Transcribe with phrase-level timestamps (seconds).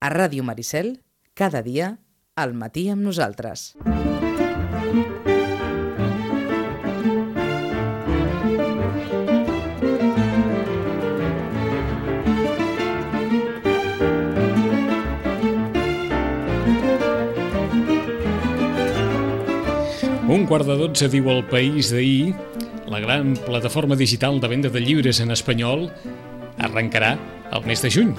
[0.00, 1.02] A Ràdio Maricel,
[1.36, 1.98] cada dia,
[2.32, 3.74] al matí amb nosaltres.
[20.24, 22.32] Un quart de dotze diu el País d'ahir,
[22.88, 25.90] la gran plataforma digital de venda de llibres en espanyol
[26.56, 27.18] arrencarà
[27.52, 28.16] el mes de juny.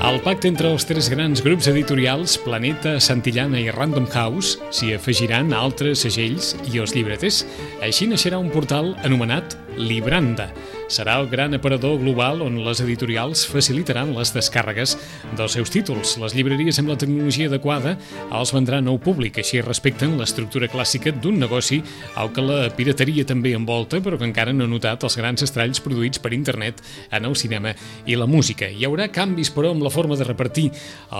[0.00, 5.52] Al pacte entre els tres grans grups editorials, Planeta, Santillana i Random House, s'hi afegiran
[5.52, 7.42] altres segells i els llibreters.
[7.84, 10.48] Així naixerà un portal anomenat Libranda.
[10.90, 14.96] Serà el gran aparador global on les editorials facilitaran les descàrregues
[15.38, 16.16] dels seus títols.
[16.18, 17.92] Les llibreries amb la tecnologia adequada
[18.34, 21.78] els vendran nou públic, així respecten l'estructura clàssica d'un negoci
[22.18, 25.78] al que la pirateria també envolta, però que encara no ha notat els grans estralls
[25.84, 26.82] produïts per internet
[27.14, 27.70] en el cinema
[28.10, 28.66] i la música.
[28.66, 30.72] Hi haurà canvis, però, amb la forma de repartir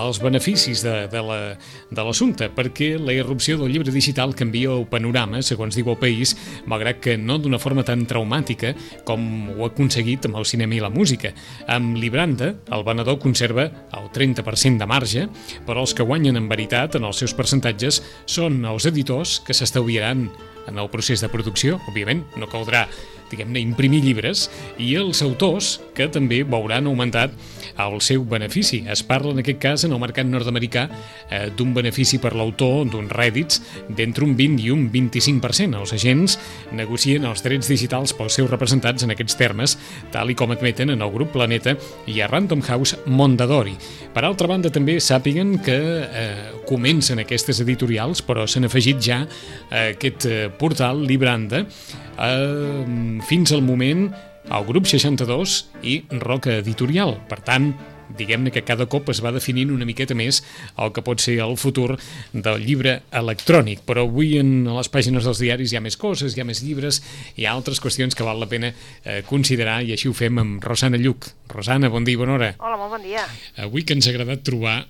[0.02, 5.44] els beneficis de, de l'assumpte, la, perquè la irrupció del llibre digital canvia el panorama,
[5.47, 6.34] segons diu el País,
[6.66, 8.75] malgrat que no d'una forma tan traumàtica
[9.06, 11.34] com ho ha aconseguit amb el cinema i la música.
[11.69, 15.28] Amb Libranda, el venedor conserva el 30% de marge,
[15.69, 20.28] però els que guanyen en veritat en els seus percentatges són els editors que s'estalviaran
[20.70, 22.86] en el procés de producció, òbviament, no caldrà
[23.31, 24.48] diguem-ne, imprimir llibres,
[24.83, 27.34] i els autors, que també veuran augmentat
[27.81, 28.83] el seu benefici.
[28.91, 30.87] Es parla, en aquest cas, en el mercat nord-americà,
[31.31, 35.77] eh, d'un benefici per l'autor, d'uns rèdits, d'entre un 20 i un 25%.
[35.81, 36.39] Els agents
[36.73, 39.77] negocien els drets digitals pels seus representats en aquests termes,
[40.12, 43.77] tal i com admeten en el grup Planeta i a Random House Mondadori.
[44.15, 49.23] Per altra banda, també sàpiguen que eh, comencen aquestes editorials, però s'han afegit ja
[49.71, 54.09] aquest eh, portal Libranda eh, fins al moment
[54.48, 57.19] el grup 62 i Roca Editorial.
[57.28, 57.72] Per tant,
[58.16, 60.41] diguem-ne que cada cop es va definint una miqueta més
[60.80, 61.94] el que pot ser el futur
[62.32, 66.42] del llibre electrònic, però avui en les pàgines dels diaris hi ha més coses, hi
[66.42, 67.03] ha més llibres,
[67.37, 70.65] hi ha altres qüestions que val la pena eh, considerar i així ho fem amb
[70.65, 71.31] Rosana Lluc.
[71.53, 72.50] Rosana, bon dia i bona hora.
[72.59, 73.26] Hola, molt bon dia.
[73.62, 74.82] Avui que ens ha agradat trobar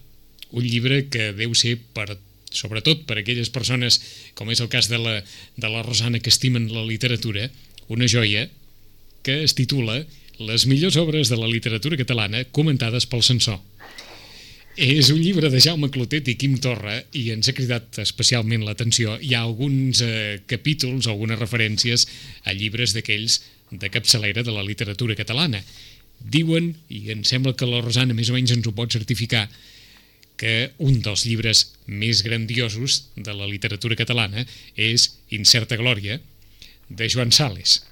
[0.50, 2.16] un llibre que deu ser per
[2.50, 4.00] sobretot per aquelles persones,
[4.34, 5.20] com és el cas de la,
[5.54, 7.46] de la Rosana, que estimen la literatura,
[7.91, 8.48] una joia
[9.22, 10.03] que es titula
[10.41, 13.58] Les millors obres de la literatura catalana comentades pel censor.
[14.81, 19.19] És un llibre de Jaume Clotet i Quim Torra i ens ha cridat especialment l'atenció.
[19.20, 22.06] Hi ha alguns eh, capítols, algunes referències
[22.48, 25.60] a llibres d'aquells de capçalera de la literatura catalana.
[26.20, 29.44] Diuen, i em sembla que la Rosana més o menys ens ho pot certificar,
[30.41, 36.16] que un dels llibres més grandiosos de la literatura catalana és Incerta Glòria,
[36.88, 37.82] de Joan Sales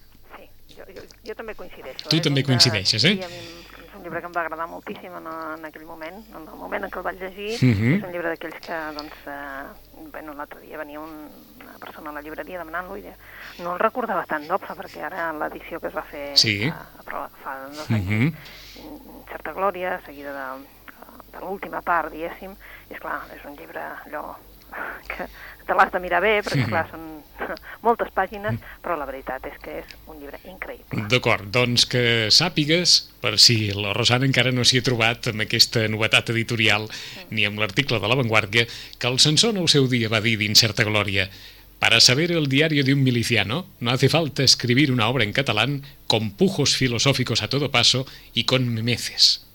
[1.29, 2.09] jo també coincideixo.
[2.09, 2.25] Tu eh?
[2.25, 3.17] també coincideixes, eh?
[3.19, 6.19] Sí, a mi és un llibre que em va agradar moltíssim en, en aquell moment,
[6.33, 7.51] en el moment en què el vaig llegir.
[7.57, 7.95] Uh -huh.
[7.97, 11.29] És un llibre d'aquells que, doncs, eh, bueno, l'altre dia venia un,
[11.61, 13.05] una persona a la llibreria demanant-lo i
[13.59, 16.69] no el recordava tan doble, perquè ara l'edició que es va fer sí.
[16.69, 18.33] a, a, fa dos anys, uh -huh.
[19.31, 20.47] certa glòria, seguida de,
[21.33, 22.57] de l'última part, diguéssim,
[22.91, 24.37] és clar, és un llibre allò
[25.09, 25.29] que
[25.69, 27.05] te l'has de mirar bé, perquè, clar, són
[27.87, 31.05] moltes pàgines, però la veritat és que és un llibre increïble.
[31.13, 32.03] D'acord, doncs que
[32.35, 37.29] sàpigues, per si la Rosana encara no s'hi ha trobat amb aquesta novetat editorial sí.
[37.37, 38.67] ni amb l'article de La Vanguardia,
[38.99, 41.29] que el en el seu dia va dir d'incerta glòria
[41.79, 45.85] Para saber el diario de un miliciano, no hace falta escribir una obra en catalán
[46.09, 49.47] con pujos filosóficos a todo paso y con memeces.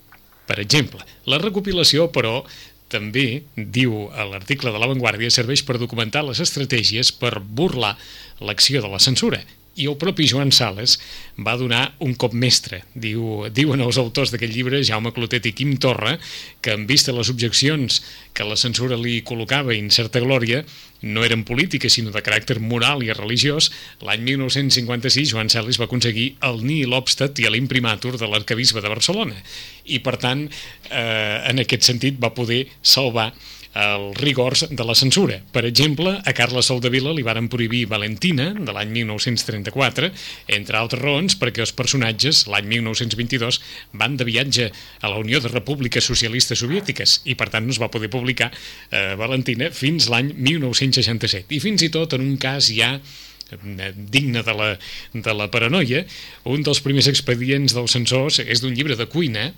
[0.46, 2.44] Per exemple, la recopilació, però,
[2.94, 7.96] també, diu a l'article de La Vanguardia, serveix per documentar les estratègies per burlar
[8.40, 9.42] l'acció de la censura.
[9.74, 10.98] I el propi Joan Sales
[11.46, 12.84] va donar un cop mestre.
[12.94, 16.14] Diu, diuen els autors d'aquest llibre, Jaume Clotet i Quim Torra,
[16.62, 17.98] que en vista les objeccions
[18.34, 20.62] que la censura li col·locava en certa glòria,
[21.02, 23.70] no eren polítiques, sinó de caràcter moral i religiós,
[24.06, 29.36] l'any 1956 Joan Sales va aconseguir el nihil obstat i l'imprimatur de l'arcabisbe de Barcelona.
[29.84, 30.46] I, per tant,
[30.88, 33.32] eh, en aquest sentit va poder salvar
[33.74, 35.40] els rigors de la censura.
[35.52, 40.10] Per exemple, a Carles Soldevila li varen prohibir Valentina, de l'any 1934,
[40.58, 43.60] entre altres raons perquè els personatges, l'any 1922,
[43.98, 47.82] van de viatge a la Unió de Repúbliques Socialistes Soviètiques i, per tant, no es
[47.82, 51.50] va poder publicar eh, Valentina fins l'any 1967.
[51.50, 54.72] I fins i tot en un cas ja eh, digne de la,
[55.12, 56.06] de la paranoia,
[56.46, 59.50] un dels primers expedients dels censors és d'un llibre de cuina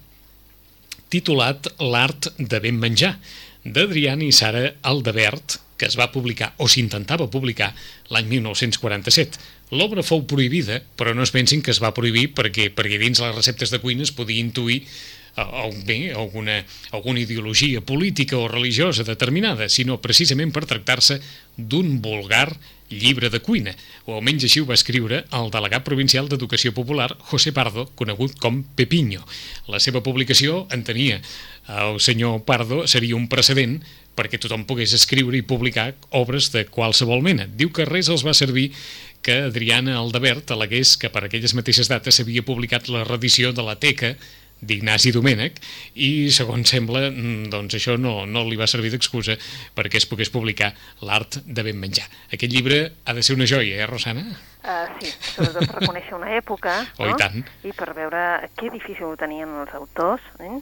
[1.12, 3.14] titulat L'art de ben menjar,
[3.72, 7.72] d'Adriana i Sara Aldebert, que es va publicar, o s'intentava publicar,
[8.12, 9.40] l'any 1947.
[9.76, 13.34] L'obra fou prohibida, però no es pensin que es va prohibir perquè, perquè dins les
[13.34, 14.84] receptes de cuina es podia intuir
[15.84, 21.20] bé, alguna, alguna ideologia política o religiosa determinada, sinó precisament per tractar-se
[21.56, 22.56] d'un vulgar
[22.88, 23.74] llibre de cuina,
[24.06, 28.62] o almenys així ho va escriure el delegat provincial d'Educació Popular, José Pardo, conegut com
[28.78, 29.24] Pepiño.
[29.66, 31.20] La seva publicació entenia
[31.66, 33.80] el senyor Pardo seria un precedent
[34.16, 37.48] perquè tothom pogués escriure i publicar obres de qualsevol mena.
[37.50, 38.70] Diu que res els va servir
[39.26, 43.76] que Adriana Aldebert alegués que per aquelles mateixes dates s'havia publicat la reedició de la
[43.82, 44.14] Teca
[44.60, 45.60] d'Ignasi Domènech
[45.94, 49.36] i, segons sembla, mm, doncs això no, no li va servir d'excusa
[49.76, 50.72] perquè es pogués publicar
[51.04, 52.06] l'art de ben menjar.
[52.32, 54.24] Aquest llibre ha de ser una joia, eh, Rosana?
[54.66, 57.12] Uh, sí, sobretot per reconèixer una època oh, no?
[57.12, 57.36] i, tant.
[57.62, 58.22] i per veure
[58.58, 60.56] què difícil ho tenien els autors eh?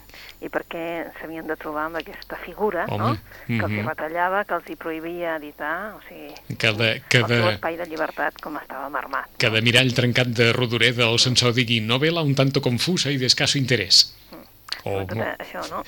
[0.45, 0.83] i per què
[1.17, 3.15] s'havien de trobar amb aquesta figura Home, no?
[3.47, 3.87] que els hi mhm.
[3.89, 7.79] retallava, que els hi prohibia editar, o sigui, Que de, que el seu de, espai
[7.81, 9.25] de llibertat com estava marmat.
[9.41, 13.57] que de mirall trencat de Rodoreda el censor digui novela un tanto confusa i d'escasso
[13.57, 14.11] interès.
[14.85, 15.81] O, Sobretot eh, això, no?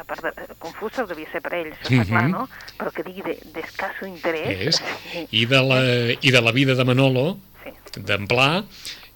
[0.00, 2.30] A- part de confusa devia ser per ells, està clar, Mhm.
[2.32, 2.48] no?
[2.78, 4.80] Però que digui de- d'escasso interès...
[4.80, 5.80] és, i de, la,
[6.16, 8.00] I de la vida de Manolo, sí.
[8.00, 8.64] d'en Pla,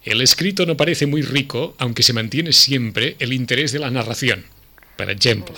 [0.03, 4.45] el escrito no parece muy rico, aunque se mantiene siempre el interés de la narración,
[4.95, 5.55] per exemple.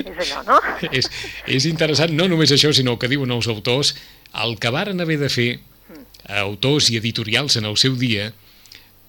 [0.00, 0.58] Eh, és allò, no?
[0.92, 1.08] és,
[1.48, 3.94] és interessant no només això, sinó que diuen els autors,
[4.44, 5.48] el que varen haver de fer
[6.38, 8.30] autors i editorials en el seu dia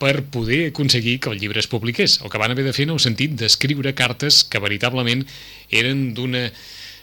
[0.01, 2.19] per poder aconseguir que el llibre es publiqués.
[2.23, 5.27] El que van haver de fer en el sentit d'escriure cartes que veritablement
[5.69, 6.47] eren d'una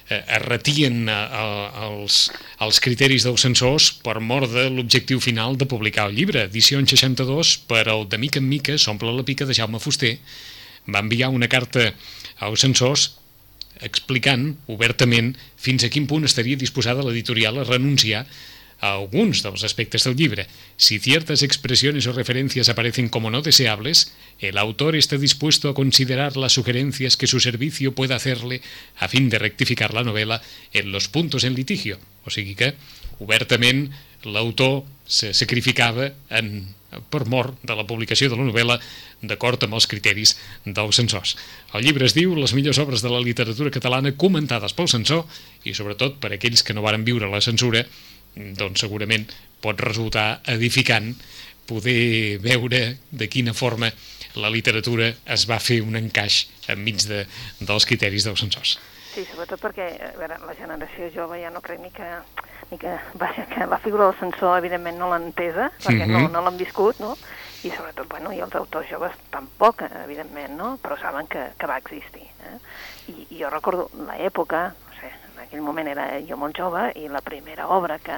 [0.08, 5.68] eh, es retien a, a, als, criteris dels censors per mort de l'objectiu final de
[5.68, 6.46] publicar el llibre.
[6.48, 10.16] Edició en 62, per el de mica en mica s'omple la pica de Jaume Fuster,
[10.88, 11.92] va enviar una carta
[12.40, 13.10] als censors
[13.84, 18.24] explicant obertament fins a quin punt estaria disposada l'editorial a renunciar
[18.80, 20.44] a algunos de los aspectos del libro.
[20.76, 26.36] Si ciertas expresiones o referencias aparecen como no deseables, el autor está dispuesto a considerar
[26.36, 28.62] las sugerencias que su servicio pueda hacerle
[28.98, 30.42] a fin de rectificar la novela
[30.72, 31.98] en los puntos en litigio.
[32.24, 32.74] O sigui que,
[33.18, 33.90] obertament,
[34.22, 36.74] l'autor se sacrificava en,
[37.10, 38.78] per mort de la publicació de la novel·la
[39.22, 40.34] d'acord amb els criteris
[40.64, 41.34] dels censors.
[41.74, 45.24] El llibre es diu Les millors obres de la literatura catalana comentades pel censor
[45.64, 47.84] i sobretot per aquells que no varen viure la censura
[48.36, 49.26] doncs segurament
[49.60, 51.14] pot resultar edificant
[51.66, 53.90] poder veure de quina forma
[54.38, 57.24] la literatura es va fer un encaix enmig de,
[57.60, 58.78] dels criteris dels censors.
[59.14, 62.06] Sí, sobretot perquè a veure, la generació jove ja no crec ni que,
[62.70, 66.12] ni que, vaja, que la figura del censor evidentment no l'han entesa, perquè Mhm.
[66.12, 67.16] no, no l'han viscut, no?
[67.64, 70.78] I sobretot, bueno, i els autors joves tampoc, evidentment, no?
[70.80, 72.22] Però saben que, que va existir.
[72.22, 72.58] Eh?
[73.08, 74.74] I, I jo recordo l'època,
[75.48, 78.16] aquell moment era jo molt jove, i la primera obra que,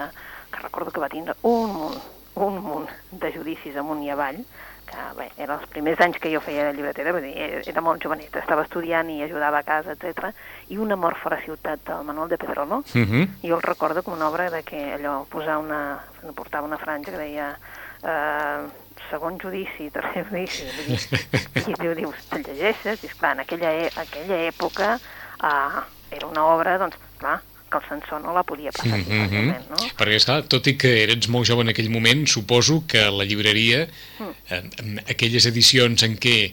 [0.50, 2.00] que recordo que va tindre un munt,
[2.34, 4.42] un munt de judicis amunt i avall,
[4.90, 7.80] que bé, eren els primers anys que jo feia de llibretera, vull dir, era- era
[7.80, 10.32] molt joveneta, estava estudiant i ajudava a casa, etc.
[10.68, 13.28] I un amor fora ciutat del Manuel de Pedrolo, Uh -huh.
[13.42, 16.00] jo el recordo com una obra de que allò, posar una,
[16.34, 17.56] portava una franja que deia
[18.02, 18.66] eh,
[19.10, 23.70] segon judici, tercer judici, vull dir, i diu, dius, te llegeixes, i esclar, en aquella,
[23.72, 25.80] e aquella època eh,
[26.16, 27.38] era una obra, doncs, clar,
[27.70, 29.20] que el censor no la podia passar Mm -hmm.
[29.28, 29.76] fàcilment, no?
[29.98, 33.86] Perquè, esclar, tot i que eres molt jove en aquell moment, suposo que la llibreria,
[34.18, 34.34] Mm.
[34.80, 36.52] en aquelles edicions en què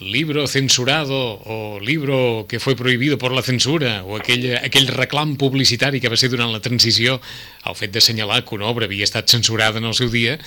[0.00, 1.14] libro censurado
[1.44, 6.16] o libro que fue prohibido por la censura o aquell, aquell reclam publicitari que va
[6.16, 7.20] ser durant la transició
[7.66, 10.38] el fet d'assenyalar que una obra havia estat censurada en el seu dia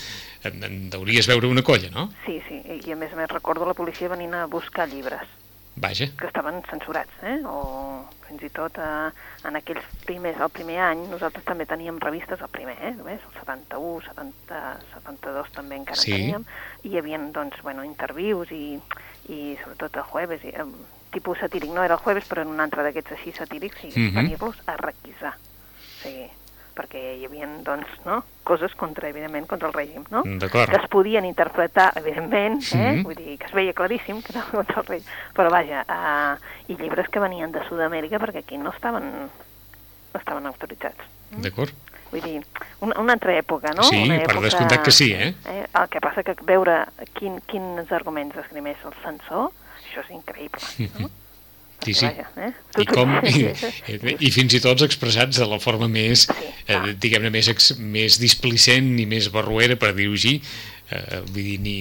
[0.44, 2.12] en, en deuries veure una colla, no?
[2.26, 5.22] Sí, sí, i a més a més recordo la policia venint a buscar llibres
[5.76, 6.06] Vaja.
[6.16, 7.40] que estaven censurats, eh?
[7.44, 9.10] o fins i tot eh,
[9.44, 12.94] en aquells primers, el primer any, nosaltres també teníem revistes, el primer, eh?
[12.96, 14.62] només, el 71, 70,
[14.94, 16.12] 72 també encara Sí.
[16.12, 16.46] en teníem,
[16.82, 18.80] i hi havia doncs, bueno, intervius i,
[19.28, 20.64] i sobretot el jueves, i, eh,
[21.12, 24.14] tipus satíric, no era el jueves, però en un altre d'aquests així satírics, i Mhm.
[24.16, 25.36] venir-los a requisar.
[25.36, 26.30] O sigui,
[26.76, 28.20] perquè hi havia, doncs, no?
[28.46, 30.22] coses contra, evidentment, contra el règim, no?
[30.22, 32.92] Que es podien interpretar, evidentment, eh?
[32.92, 33.02] Mhm.
[33.02, 35.02] vull dir, que es veia claríssim que era contra el rei,
[35.34, 39.10] però vaja, uh, i llibres que venien de Sud-amèrica perquè aquí no estaven,
[40.12, 41.10] no estaven autoritzats.
[41.42, 41.74] D'acord.
[42.12, 42.38] Vull dir,
[42.80, 43.82] una, una altra època, no?
[43.82, 45.34] Sí, una per descomptat que sí, eh?
[45.50, 45.66] eh?
[45.66, 46.84] El que passa que veure
[47.18, 49.50] quin, quins arguments esgrimeix el censor,
[49.82, 51.10] això és increïble, no?
[51.84, 52.06] Sí, sí.
[52.06, 52.52] Vaja, eh?
[52.82, 53.44] I, com, i,
[54.26, 58.88] i fins i tot expressats de la forma més, Sí, eh, diguem-ne, més, més displicent
[58.98, 60.40] i més barruera, per dir-ho així,
[60.90, 61.76] eh, vull dir, ni,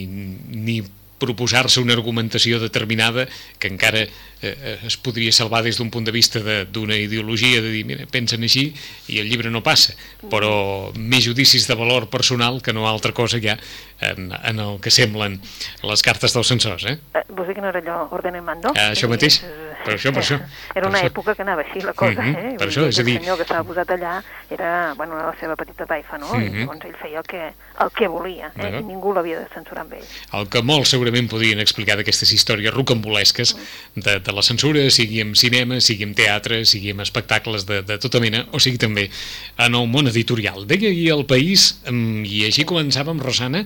[0.68, 0.78] ni
[1.22, 3.28] proposar-se una argumentació determinada
[3.60, 4.06] que encara
[4.46, 8.06] eh, eh es podria salvar des d'un punt de vista d'una ideologia, de dir, mira,
[8.12, 8.68] pensen així
[9.08, 9.96] i el llibre no passa,
[10.30, 13.58] però més judicis de valor personal que no altra cosa ja
[14.02, 15.40] en, en el que semblen
[15.84, 16.98] les cartes dels censors, eh?
[17.16, 18.74] eh vols dir que no era allò orden en mando?
[18.76, 19.40] Eh, això mateix,
[19.86, 20.40] per això, per això.
[20.76, 21.36] Era una per època això.
[21.38, 22.58] que anava així la cosa, mm -hmm, eh?
[22.60, 23.16] Per això, és a dir...
[23.16, 24.14] El senyor que estava posat allà
[24.50, 26.34] era, bueno, la seva petita taifa, no?
[26.34, 26.56] Mm -hmm.
[26.56, 28.52] I llavors ell feia el que, el que volia, eh?
[28.56, 28.80] Bueno.
[28.80, 30.08] I ningú l'havia de censurar amb ell.
[30.34, 33.56] El que molts segurament podrien explicar d'aquestes històries rocambolesques
[33.96, 38.00] de, de la censura, sigui en cinema, sigui en teatre, sigui en espectacles de, de
[38.02, 40.68] tota mena, o sigui també en el món editorial.
[40.70, 43.66] Deia ahir el País, i així començàvem, Rosana,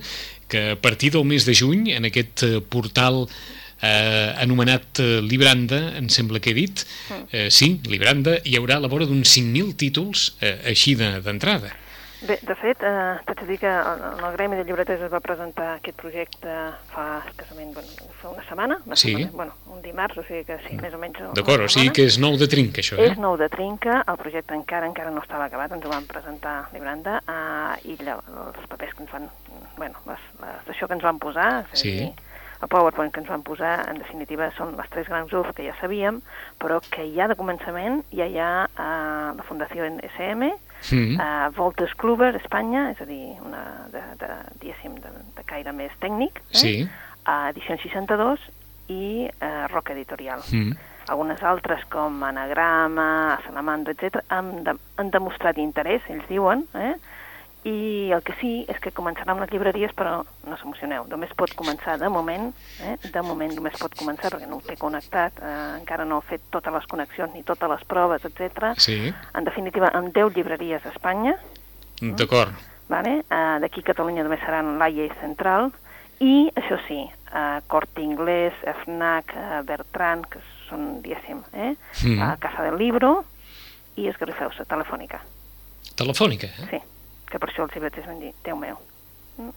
[0.49, 3.25] que a partir del mes de juny, en aquest eh, portal
[3.81, 7.27] eh, anomenat eh, Libranda, em sembla que he dit, mm.
[7.31, 11.69] eh, sí, Libranda, hi haurà a la vora d'uns 5.000 títols eh, així d'entrada.
[11.69, 11.88] De,
[12.19, 15.21] Bé, de fet, eh, t'haig de dir que en el Gremi de Llibreters es va
[15.23, 16.55] presentar aquest projecte
[16.91, 19.13] fa escassament, bueno, fa una setmana, una sí.
[19.13, 22.03] setmana, bueno, un dimarts, o sigui que sí, més o menys D'acord, o sigui que
[22.09, 23.07] és nou de trinca, això, eh?
[23.13, 26.55] És nou de trinca, el projecte encara encara no estava acabat, ens ho van presentar
[26.59, 29.31] a Libranda, eh, i els papers que ens van,
[29.77, 31.95] bueno, les, les, això que ens van posar, sí.
[32.01, 32.13] dir,
[32.59, 35.75] el PowerPoint que ens van posar, en definitiva, són les tres grans URF que ja
[35.79, 36.19] sabíem,
[36.59, 40.51] però que ja de començament ja hi ha eh, la Fundació SM,
[40.91, 41.17] mm.
[41.19, 44.29] uh, Voltes Kluber, Espanya, és a dir, una de, de,
[44.62, 46.62] diguéssim, de, de caire més tècnic, eh?
[46.62, 46.74] sí.
[47.25, 48.48] uh, edició 62
[48.89, 50.43] i uh, Roca Editorial.
[50.51, 50.77] Mm.
[51.09, 56.93] Algunes altres, com Anagrama, Salamandra, etc., han, de, han demostrat interès, ells diuen, eh?
[57.68, 61.51] I el que sí és que començarà amb les llibreries, però no s'emocioneu, només pot
[61.60, 62.50] començar de moment,
[62.86, 62.96] eh?
[63.04, 66.46] de moment només pot començar perquè no ho té connectat, eh, encara no ha fet
[66.54, 68.72] totes les connexions ni totes les proves, etc.
[68.80, 69.12] Sí.
[69.36, 71.36] En definitiva, amb 10 llibreries a Espanya.
[72.00, 72.56] Mm, d'acord.
[72.89, 73.20] Vale?
[73.28, 75.74] Eh, D'aquí a Catalunya només seran l'AIA i Central,
[76.24, 77.01] i això sí,
[77.34, 80.39] eh, Corte Inglés, FNAC, eh, Bertran, que
[80.70, 81.75] són, diguéssim, eh?
[82.06, 82.22] Mm.
[82.24, 83.25] a Casa del Libro,
[84.00, 85.20] i Esgarrifeu-se, Telefònica.
[86.00, 86.48] Telefònica?
[86.48, 86.70] Eh?
[86.72, 86.82] Sí
[87.29, 88.77] que per això els llibreters van dir, Déu meu.
[89.38, 89.55] Mm?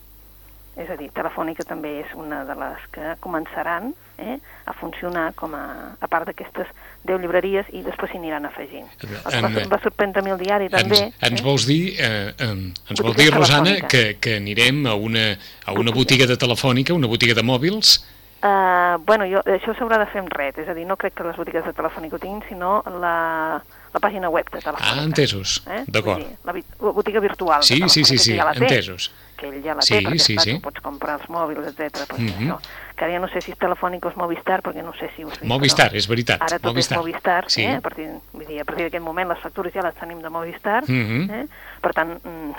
[0.81, 5.52] És a dir, Telefònica també és una de les que començaran eh, a funcionar com
[5.52, 5.64] a,
[6.00, 6.71] a part d'aquestes
[7.05, 8.88] 10 llibreries i després s'hi aniran afegint.
[9.05, 11.02] En, va, va sorprendre el diari també.
[11.11, 11.45] Ens, ens eh?
[11.45, 12.55] vols dir, eh, eh,
[12.88, 15.26] ens vols dir Rosana, que, que anirem a una,
[15.67, 18.00] a una botiga de telefònica, una botiga de mòbils,
[18.43, 21.23] Uh, bueno, jo, això s'haurà de fer en red, és a dir, no crec que
[21.23, 23.12] les botigues de telefònica ho tinguin, sinó la,
[23.93, 24.93] la pàgina web de Telefònica.
[24.95, 25.83] Ah, entesos, eh?
[25.87, 26.25] d'acord.
[26.47, 29.11] La, la botiga virtual sí, sí, sí, sí, ja té, entesos.
[29.37, 30.55] Que ell ja la sí, té, perquè sí, clar, sí.
[30.65, 32.07] pots comprar els mòbils, etc.
[32.09, 32.49] Pues, mm -hmm.
[32.49, 32.59] això.
[32.97, 35.25] Que ara ja no sé si és Telefònica o és Movistar, perquè no sé si
[35.25, 36.41] us Movistar, però és veritat.
[36.41, 36.99] Ara tot Movistar.
[36.99, 37.63] és Movistar, sí.
[37.63, 37.77] eh?
[37.77, 40.85] a partir, vull dir, a partir d'aquest moment les factures ja les tenim de Movistar,
[40.89, 41.31] mm -hmm.
[41.31, 41.47] eh?
[41.81, 42.53] per tant, mm,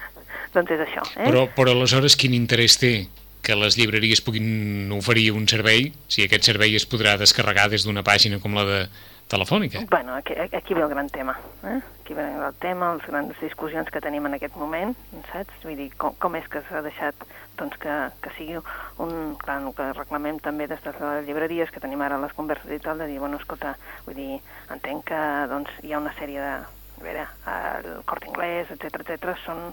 [0.54, 1.02] doncs és això.
[1.16, 1.30] Eh?
[1.30, 3.08] Però, però aleshores quin interès té
[3.42, 8.02] que les llibreries puguin oferir un servei, si aquest servei es podrà descarregar des d'una
[8.02, 8.88] pàgina com la de
[9.28, 9.84] telefònica.
[9.90, 11.80] Bueno, aquí, aquí ve el gran tema, eh?
[12.02, 14.94] Aquí ve el tema, les grans discussions que tenim en aquest moment,
[15.32, 15.52] saps?
[15.64, 17.26] Vull dir, com, com és que s'ha deixat
[17.58, 18.56] doncs, que, que sigui
[19.04, 19.36] un...
[19.42, 22.80] Clar, el que reclamem també des de les llibreries, que tenim ara les converses i
[22.82, 24.40] tal, de dir, bueno, escolta, vull dir,
[24.74, 26.56] entenc que doncs, hi ha una sèrie de...
[26.98, 29.68] A veure, el Cort Inglés, etc etc són,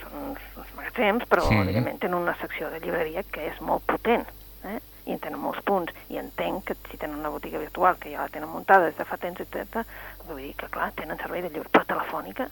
[0.00, 1.54] són uns, uns magatzems, però, sí.
[1.60, 4.26] evidentment, tenen una secció de llibreria que és molt potent,
[4.66, 4.80] eh?
[5.06, 8.24] I en tenen molts punts, i entenc que si tenen una botiga virtual, que ja
[8.24, 9.84] la tenen muntada des de fa temps, etc.,
[10.26, 12.48] vull dir que, clar, tenen servei de llibre, però telefònica,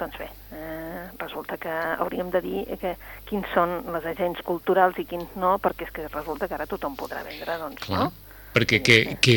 [0.00, 2.96] doncs bé, eh, resulta que hauríem de dir que
[3.28, 6.96] quins són les agents culturals i quins no, perquè és que resulta que ara tothom
[6.98, 8.08] podrà vendre, doncs, clar.
[8.08, 8.32] no?
[8.52, 9.36] Perquè què, què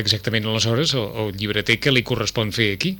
[0.00, 2.94] exactament aleshores el, el llibreter que li correspon fer aquí?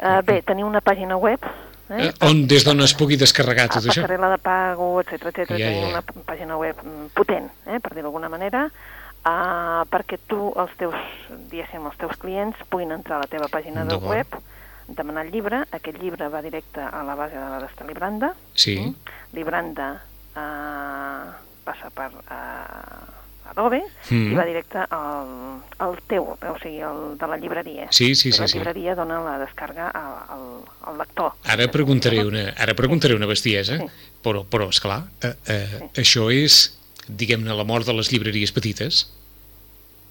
[0.00, 1.44] Uh, bé, tenir una pàgina web
[1.92, 2.06] Eh?
[2.06, 2.12] eh?
[2.28, 4.00] On, des d'on es pugui descarregar tot això?
[4.00, 5.54] A passarel·la de pago, etc etc.
[5.60, 5.90] Ja, ja.
[5.90, 6.80] una pàgina web
[7.16, 10.96] potent, eh, per dir-ho d'alguna manera, uh, perquè tu, els teus,
[11.52, 14.38] diguéssim, els teus clients puguin entrar a la teva pàgina de web,
[14.88, 18.32] demanar el llibre, aquest llibre va directe a la base de la d'esta Libranda.
[18.54, 18.78] Sí.
[18.80, 19.16] Mm?
[19.38, 19.90] Libranda
[20.34, 21.32] uh,
[21.64, 22.12] passa per...
[22.26, 24.32] Uh, Adobe mm.
[24.32, 25.32] i va directe al,
[25.84, 27.88] al teu, o sigui, el de la llibreria.
[27.90, 28.40] Sí, sí, sí.
[28.40, 28.58] la sí.
[28.58, 30.44] llibreria dona la descarga al, al,
[30.88, 31.34] al lector.
[31.52, 33.88] Ara preguntaré una, ara preguntaré una bestiesa, sí.
[34.24, 35.90] però, però esclar, eh, eh, sí.
[36.04, 36.62] això és,
[37.08, 39.02] diguem-ne, la mort de les llibreries petites?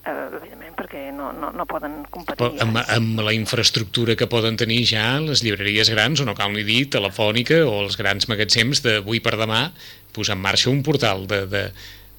[0.02, 2.52] Eh, evidentment, perquè no, no, no poden competir.
[2.64, 6.66] amb, amb la infraestructura que poden tenir ja les llibreries grans, o no cal ni
[6.68, 9.68] dir, telefònica, o els grans magatzems d'avui per demà,
[10.12, 11.66] posar en marxa un portal de, de,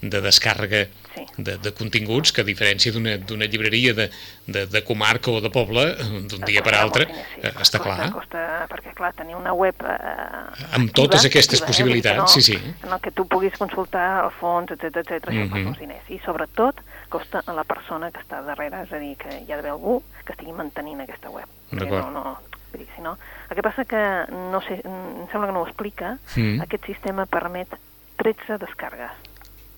[0.02, 1.26] de descàrrega Sí.
[1.36, 4.06] de, de continguts que a diferència d'una llibreria de,
[4.46, 5.82] de, de comarca o de poble,
[6.30, 7.40] d'un dia per altre, sí.
[7.42, 8.06] eh, està costa, clar.
[8.14, 9.74] Costa, perquè, clar, tenir una web...
[9.84, 12.40] Eh, Amb totes aquestes possibilitats, eh?
[12.40, 12.56] sí, sí.
[12.82, 15.50] En el que tu puguis consultar el fons, etc etc això Mhm.
[15.52, 16.08] costa uns diners.
[16.08, 16.80] I sobretot
[17.12, 20.02] costa a la persona que està darrere, és a dir, que hi ha d'haver algú
[20.24, 21.44] que estigui mantenint aquesta web.
[21.72, 22.08] D'acord.
[22.08, 22.38] No, no,
[22.72, 23.18] dir, si no...
[23.50, 24.00] El que passa que,
[24.32, 26.62] no sé, em sembla que no ho explica, Mm.
[26.64, 27.68] aquest sistema permet
[28.16, 29.10] 13 descargues.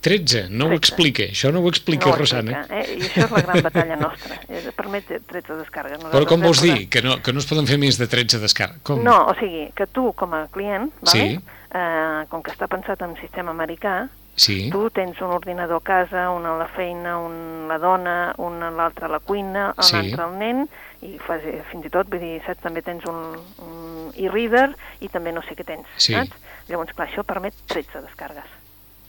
[0.04, 0.80] 13, no ho 13.
[0.82, 2.58] explica, això no ho explica, no ho Rosana.
[2.60, 2.96] explica, eh?
[2.98, 4.38] I això és la gran batalla nostra.
[4.48, 5.98] Eh, Permet 13 descargues.
[5.98, 6.88] Però Nosaltres com vam vols dir?
[6.92, 8.82] Que no, que no es poden fer més de 13 descarregues?
[8.84, 9.00] Com?
[9.02, 11.10] No, o sigui, que tu, com a client, vale?
[11.10, 11.40] Sí.
[11.74, 16.24] eh, com que està pensat en sistema americà, Sí, tu tens un ordinador a casa,
[16.34, 19.82] un a la feina, un a la dona, un a l'altre a la cuina, un
[19.86, 19.94] Sí.
[19.94, 20.64] altre al nen,
[21.06, 25.08] i fas, eh, fins i tot, vull dir, saps, també tens un, un e-reader i
[25.08, 26.14] també no sé què tens, Sí.
[26.18, 26.34] saps?
[26.68, 28.50] Llavors, clar, això permet 13 descargues,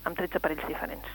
[0.06, 1.06] amb 13 aparells diferents.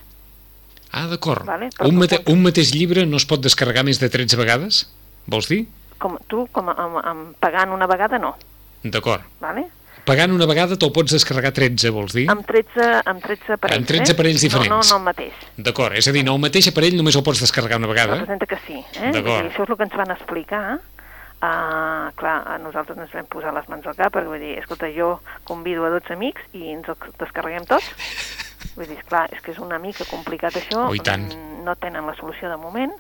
[0.92, 1.46] Ah, d'acord.
[1.48, 4.36] Vale, però un, mate pots- un mateix llibre no es pot descarregar més de 13
[4.40, 4.84] vegades?
[5.32, 5.62] Vols dir?
[6.02, 8.34] Com, tu, com a, amb, amb, pagant una vegada, no,
[8.84, 9.24] D'acord.
[9.40, 9.68] vale?
[10.04, 12.24] Pagant una vegada te'l pots descarregar 13, vols dir?
[12.34, 14.16] Amb 13, amb 13 aparells, Amb 13 eh?
[14.16, 14.72] aparells diferents.
[14.74, 15.34] No, no, no el mateix.
[15.62, 18.18] D'acord, és a dir, no, el mateix aparell només el pots descarregar una vegada.
[18.18, 18.80] Representa que sí.
[18.98, 19.12] Eh?
[19.14, 19.52] D'acord.
[19.54, 20.64] Això és el que ens van explicar.
[21.42, 24.90] Uh, clar, a nosaltres ens vam posar les mans al cap perquè vull dir, escolta,
[24.94, 25.16] jo
[25.50, 26.90] convido a 12 amics i ens
[27.22, 27.86] descarreguem tots.
[28.76, 30.88] Vull dir, esclar, és que és una mica complicat això.
[30.90, 31.28] Oh, tant.
[31.36, 32.92] Mm, No tenen la solució de moment.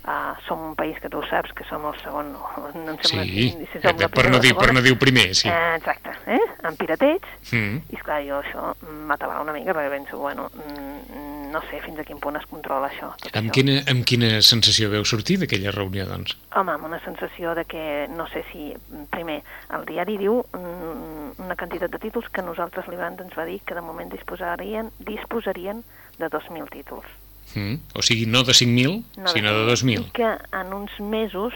[0.00, 2.30] Uh, som un país que tu saps, que som el segon...
[2.32, 5.46] No, em sembla, Sí, si som eh, per, no dir, per no dir primer, sí.
[5.52, 6.40] Eh, exacte, eh?
[6.64, 7.20] amb pirateig,
[7.52, 7.82] Mm.
[7.92, 8.70] i esclar, jo això
[9.06, 11.20] m'atabala una mica perquè penso, bueno, mm,
[11.50, 13.10] no sé fins a quin punt es controla això.
[13.30, 13.54] Amb això.
[13.56, 16.36] quina, amb quina sensació veu sortir d'aquella reunió, doncs?
[16.56, 18.70] Home, amb una sensació de que, no sé si,
[19.12, 19.40] primer,
[19.76, 23.76] el diari diu mm, una quantitat de títols que nosaltres l'Ivan ens va dir que
[23.76, 25.82] de moment disposarien, disposarien
[26.18, 27.08] de 2.000 títols.
[27.54, 27.80] Mm.
[27.98, 30.06] O sigui, no de 5.000, No sinó de 2.000.
[30.06, 30.30] I que
[30.60, 31.54] en uns mesos,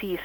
[0.00, 0.20] 6,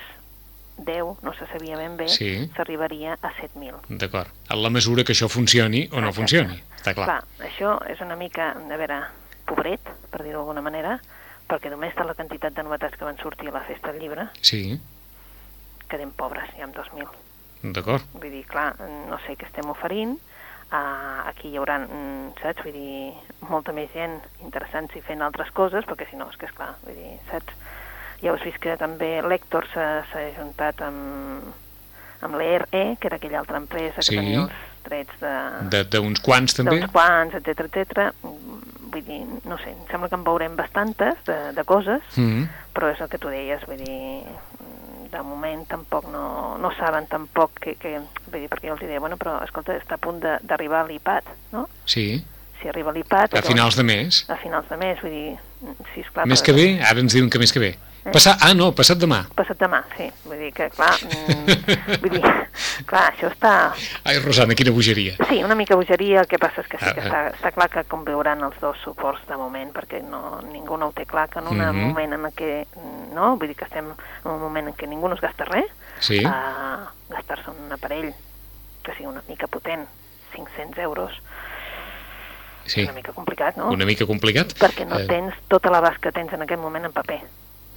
[0.77, 2.49] 10, no se sabia ben bé, Sí.
[2.55, 3.75] s'arribaria a 7.000.
[3.89, 4.27] D'acord.
[4.49, 6.15] En la mesura que això funcioni o no Exacte.
[6.15, 7.05] funcioni, està clar.
[7.05, 9.01] Clar, això és una mica, a veure,
[9.45, 9.81] pobret,
[10.11, 10.99] per dir-ho d'alguna manera,
[11.47, 14.27] perquè només de la quantitat de novetats que van sortir a la festa del llibre,
[14.41, 14.79] Sí,
[15.89, 17.07] quedem pobres ja amb 2.000.
[17.73, 18.03] d'acord.
[18.13, 18.75] Vull dir, clar,
[19.09, 20.17] no sé què estem oferint,
[20.71, 23.13] uh, aquí hi haurà, mm, saps, vull dir,
[23.49, 26.75] molta més gent interessant i fent altres coses, perquè si no, és que és clar,
[26.85, 27.53] vull dir, saps?
[28.21, 31.43] Ja has vist que també l'Hèctor s'ha s'ha juntat amb,
[32.25, 34.15] amb l'ERE, que era aquella altra empresa Sí.
[34.15, 34.51] que tenia els
[34.87, 36.79] drets de, D'uns quants, també?
[36.79, 38.11] d'uns quants, etc etc.
[38.87, 42.47] Vull dir, no sé, em sembla que en veurem bastantes de, de coses, Mm.
[42.73, 44.23] però és el que tu deies, vull dir,
[45.11, 47.99] de moment tampoc no, no saben tampoc que, que,
[48.31, 51.23] vull dir, perquè jo els deia, bueno, però escolta, està a punt de- d'arribar l'iPad,
[51.51, 51.67] no?
[51.85, 52.23] Sí,
[52.61, 53.35] Si arriba l'iPad...
[53.37, 54.25] a finals de mes.
[54.29, 55.35] A finals de mes, vull dir,
[55.93, 56.25] sí, esclar...
[56.25, 57.75] Més que bé, ara ens diuen que més que bé.
[58.05, 58.11] Eh?
[58.13, 59.25] Passar, ah, no, passat demà.
[59.35, 62.21] Passat demà, sí, vull dir que, clar, mm, vull dir,
[62.87, 63.51] clar, això està...
[64.07, 65.17] Ai, Rosana, quina bogeria.
[65.27, 67.67] Sí, una mica bogeria, el que passa és que sí que Ah, està, està clar
[67.73, 71.39] que conviuran els dos suports de moment, perquè no, ningú no ho té clar, que
[71.39, 71.75] en un Mhm.
[71.89, 72.65] moment en què,
[73.13, 75.67] no, vull dir que estem en un moment en què ningú no es gasta res,
[75.99, 78.13] Sí, a gastar-se un aparell
[78.83, 79.87] que sigui una mica potent,
[80.33, 81.11] 500 euros,
[82.65, 82.83] sí.
[82.83, 83.69] una mica complicat, no?
[83.71, 84.53] Una mica complicat.
[84.59, 87.19] Perquè no Eh, tens tot l'abast que tens en aquest moment en paper.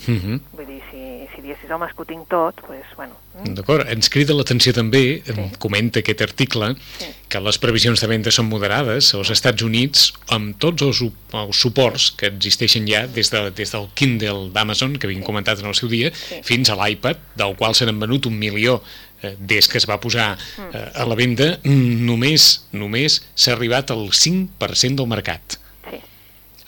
[0.06, 0.40] Mhm.
[0.56, 1.00] Vull dir, si,
[1.34, 3.14] si diguessis, home, és que ho tinc tot, doncs, pues, bueno...
[3.44, 5.34] mm, D'acord, ens crida l'atenció també, Sí.
[5.58, 7.06] comenta aquest article, Sí.
[7.28, 12.10] que les previsions de venda són moderades als Estats Units amb tots els, els suports
[12.16, 15.88] que existeixen ja des, de, des del Kindle d'Amazon, que havíem comentat en el seu
[15.88, 16.40] dia, Sí.
[16.42, 18.82] fins a l'iPad, del qual se n'han venut un milió
[19.22, 20.74] eh, des que es va posar Mm.
[20.76, 25.58] eh, a la venda, només només s'ha arribat al 5% del mercat
[25.90, 25.98] Sí,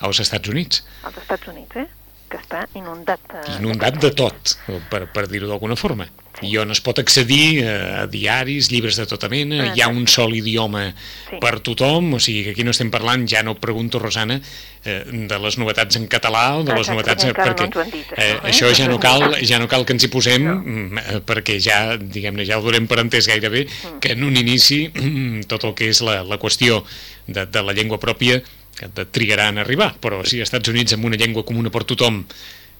[0.01, 0.85] als Estats Units.
[1.03, 1.87] als Estats Units, eh?
[2.33, 3.21] Que està inundat.
[3.29, 4.55] De, inundat de tot,
[4.89, 6.07] per, per dir-ho d'alguna forma.
[6.43, 9.89] I on es pot accedir eh, a diaris, llibres de tota mena, Ah, hi ha
[9.93, 10.87] un sol idioma
[11.29, 11.37] Sí.
[11.43, 14.39] per tothom, o sigui que aquí no estem parlant, ja no pregunto, Rosana,
[14.83, 17.29] eh, de les novetats en català o de les Exacte, novetats...
[17.37, 18.41] perquè no dit, això, eh, eh?
[18.51, 20.57] això ja no, cal, ja no cal que ens hi posem, No.
[20.65, 24.01] mm, eh, perquè ja, diguem-ne, ja ho donem per entès gairebé, Mm.
[24.01, 24.87] que en un inici
[25.53, 26.81] tot el que és la, la qüestió
[27.29, 28.41] de, de la llengua pròpia
[28.79, 31.85] que de trigarà en arribar, però si als Estats Units amb una llengua comuna per
[31.85, 32.25] tothom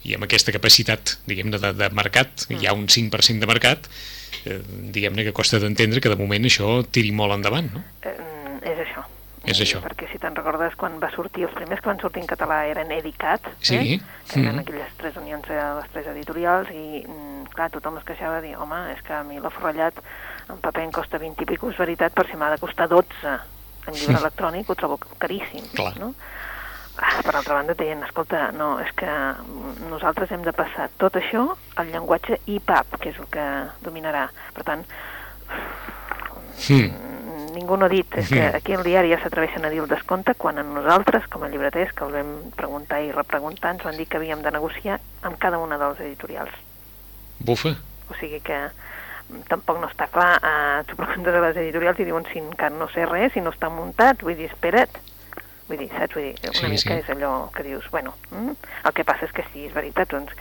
[0.05, 3.89] i amb aquesta capacitat, diguem-ne, de, de mercat, hi ha un 5% de mercat,
[4.45, 7.85] eh, diguem-ne que costa d'entendre que de moment això tiri molt endavant, no?
[8.03, 8.17] Eh,
[8.73, 9.05] és això.
[9.45, 9.81] És això.
[9.83, 12.93] Perquè si te'n recordes, quan va sortir, els primers que van sortir en català eren
[12.95, 13.75] Edicat, Sí.
[13.77, 14.01] eh?
[14.31, 14.61] que eren Mhm.
[14.61, 18.57] aquelles tres unions de les tres editorials, i mm, clar, tothom es queixava de dir,
[18.57, 19.95] home, és que a mi l'ha forrellat
[20.49, 23.39] en paper em costa 20 i pico, és veritat, però si m'ha de costar 12
[23.87, 25.65] en llibre electrònic ho trobo caríssim.
[25.75, 25.97] Clar.
[25.99, 26.15] No?
[26.99, 29.09] Ah, per altra banda, deien, escolta, no, és que
[29.89, 31.47] nosaltres hem de passar tot això
[31.81, 33.47] al llenguatge IPAP, que és el que
[33.83, 34.29] dominarà.
[34.55, 34.85] Per tant,
[36.69, 37.55] Mm.
[37.55, 38.55] ningú no ha dit, és que Mm.
[38.55, 41.93] aquí al diari ja s'atreveixen a dir el descompte quan a nosaltres, com a llibreters,
[41.93, 45.59] que el vam preguntar i repreguntar, ens van dir que havíem de negociar amb cada
[45.59, 46.53] una dels editorials.
[47.41, 47.75] Bufa.
[48.11, 48.71] O sigui que mm,
[49.49, 52.89] tampoc no està clar, eh, tu preguntes a les editorials i diuen si encara no
[52.93, 54.91] sé res, si no està muntat, vull dir, espera't.
[55.69, 56.15] Vull dir, saps?
[56.15, 57.01] Vull dir, una Sí, mica sí.
[57.01, 58.51] és allò que dius, bueno, mm?
[58.85, 60.33] el que passa és que sí, és veritat, doncs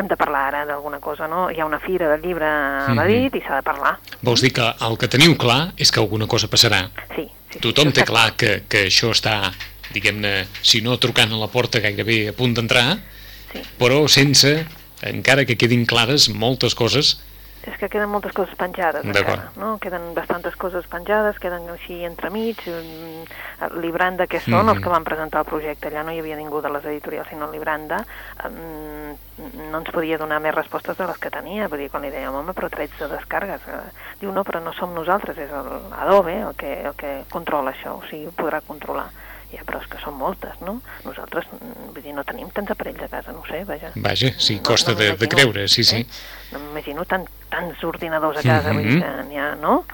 [0.00, 1.50] hem de parlar ara d'alguna cosa, no?
[1.50, 2.96] Hi ha una fira del llibre a Mhm.
[2.96, 3.98] Madrid i s'ha de parlar.
[4.22, 6.88] Vols dir que el que teniu clar és que alguna cosa passarà.
[7.14, 9.52] Sí, sí, sí, Tothom això té clar que, que això està,
[9.92, 12.96] diguem-ne, si no trucant a la porta gairebé a punt d'entrar,
[13.52, 13.62] Sí.
[13.78, 14.64] però sense,
[15.02, 17.20] encara que quedin clares moltes coses,
[17.60, 19.74] És que queden moltes coses penjades encara, no?
[19.78, 24.68] Queden bastantes coses penjades, queden així entremig, mm, Libranda, que són Mhm.
[24.70, 27.50] els que van presentar el projecte, allà no hi havia ningú de les editorials, sinó
[27.50, 27.98] Libranda,
[28.48, 32.10] mm, no ens podia donar més respostes de les que tenia, vull dir, quan li
[32.10, 36.40] dèiem, home, però 13 descargues, eh, diu, no, però no som nosaltres, és el Adobe
[36.40, 39.10] el que, el que controla això, o sigui, ho podrà controlar.
[39.52, 40.76] Ja, però és que són moltes, no?
[41.04, 43.90] Nosaltres, mm, vull dir, no tenim tants aparells a casa, no sé, vaja.
[43.96, 45.96] vaja, sí, No- costa no de, de m'imagino, creure, sí, sí.
[45.96, 46.06] Eh?
[46.52, 49.00] No m'imagino tant, tants ordinadors a casa, vull Mhm.
[49.00, 49.84] dir n'hi ha, no?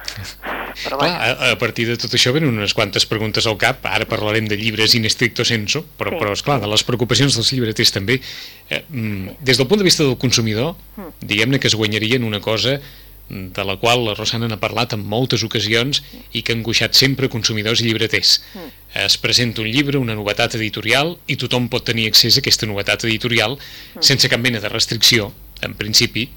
[0.85, 4.05] Però Clar, a, a partir de tot això venen unes quantes preguntes al cap, ara
[4.05, 6.17] parlarem de llibres in stricto senso, però, Sí.
[6.21, 8.21] però esclar, de les preocupacions dels llibreters també.
[8.69, 11.09] Eh, mm, des del punt de vista del consumidor, Mm.
[11.21, 15.03] diguem-ne que es guanyarien una cosa mm, de la qual la Rosana n'ha parlat en
[15.03, 18.41] moltes ocasions i que ha angoixat sempre consumidors i llibreters.
[18.55, 18.75] Mm.
[19.07, 23.05] Es presenta un llibre, una novetat editorial, i tothom pot tenir accés a aquesta novetat
[23.05, 24.03] editorial Mm.
[24.03, 26.29] sense cap mena de restricció, en principi,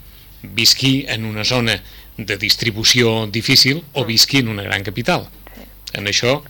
[0.42, 1.84] visqui en una zona
[2.18, 5.30] de distribució difícil o visqui en una gran capital.
[5.94, 6.42] En això,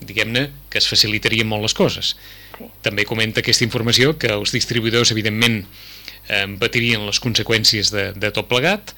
[0.00, 2.16] diguem-ne, que es facilitarien molt les coses.
[2.58, 2.64] sí.
[2.82, 5.64] També comenta aquesta informació que els distribuïdors, evidentment,
[6.28, 8.94] eh, patirien les conseqüències de, de tot plegat,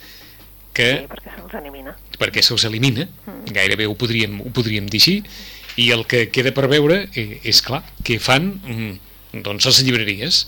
[0.76, 1.94] que sí, perquè se'ls elimina.
[2.18, 3.06] perquè se'ls elimina,
[3.52, 5.16] gairebé ho podríem, ho podríem dir així,
[5.80, 10.42] i el que queda per veure eh, és clar, què fan mm, doncs les llibreries,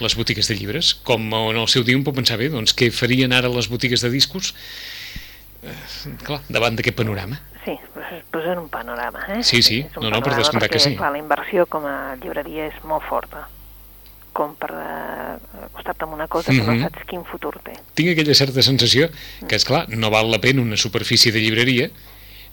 [0.00, 2.90] les botigues de llibres, com en el seu dia un pot pensar bé, doncs què
[2.94, 4.54] farien ara les botigues de discos,
[5.62, 5.76] eh,
[6.24, 7.42] clar, davant d'aquest panorama.
[7.64, 9.42] Sí, pues es posa en un panorama, eh?
[9.44, 9.82] Sí, sí.
[9.96, 10.94] No, no, per panorama descomptat que sí.
[10.96, 13.44] Clar, la inversió com a llibreria és molt forta
[14.40, 16.76] com per eh, acostar-te amb una cosa que Mhm.
[16.80, 17.74] no saps quin futur té.
[17.94, 19.10] Tinc aquella certa sensació
[19.46, 21.90] que, és clar no val la pena una superfície de llibreria,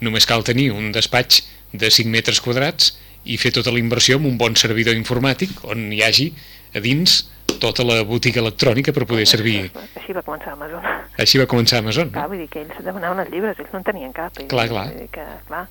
[0.02, 4.28] només cal tenir un despatx de 5 metres quadrats i fer tota la inversió amb
[4.28, 6.30] un bon servidor informàtic on hi hagi
[6.76, 9.71] a dins tota la botiga electrònica per poder servir.
[9.95, 10.84] Així va començar Amazon.
[11.17, 12.30] Així va començar Amazon, Clar, no?
[12.30, 14.36] vull dir que ells demanaven els llibres, ells no en tenien cap.
[14.52, 14.86] Clar, clar.
[15.12, 15.63] Que, clar,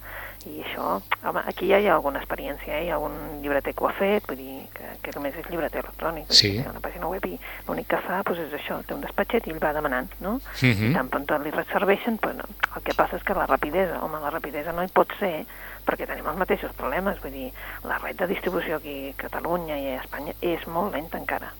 [0.46, 2.84] i això, home, aquí ja hi ha alguna experiència, eh?
[2.86, 5.82] hi ha algun llibreter que ho ha fet, vull dir que, que només és llibreter
[5.82, 6.52] electrònic, Sí.
[6.56, 9.46] que té una pàgina web i l'únic que fa doncs, és això, té un despatxet
[9.46, 10.38] i ell va demanant, no?
[10.62, 10.90] Mhm.
[10.90, 12.44] I tan pronto li reserveixen, pues, no.
[12.76, 15.46] el que passa és que la rapidesa, home, la rapidesa no hi pot ser
[15.86, 17.52] perquè tenim els mateixos problemes, vull dir,
[17.84, 21.52] la red de distribució aquí a Catalunya i a Espanya és molt lenta encara.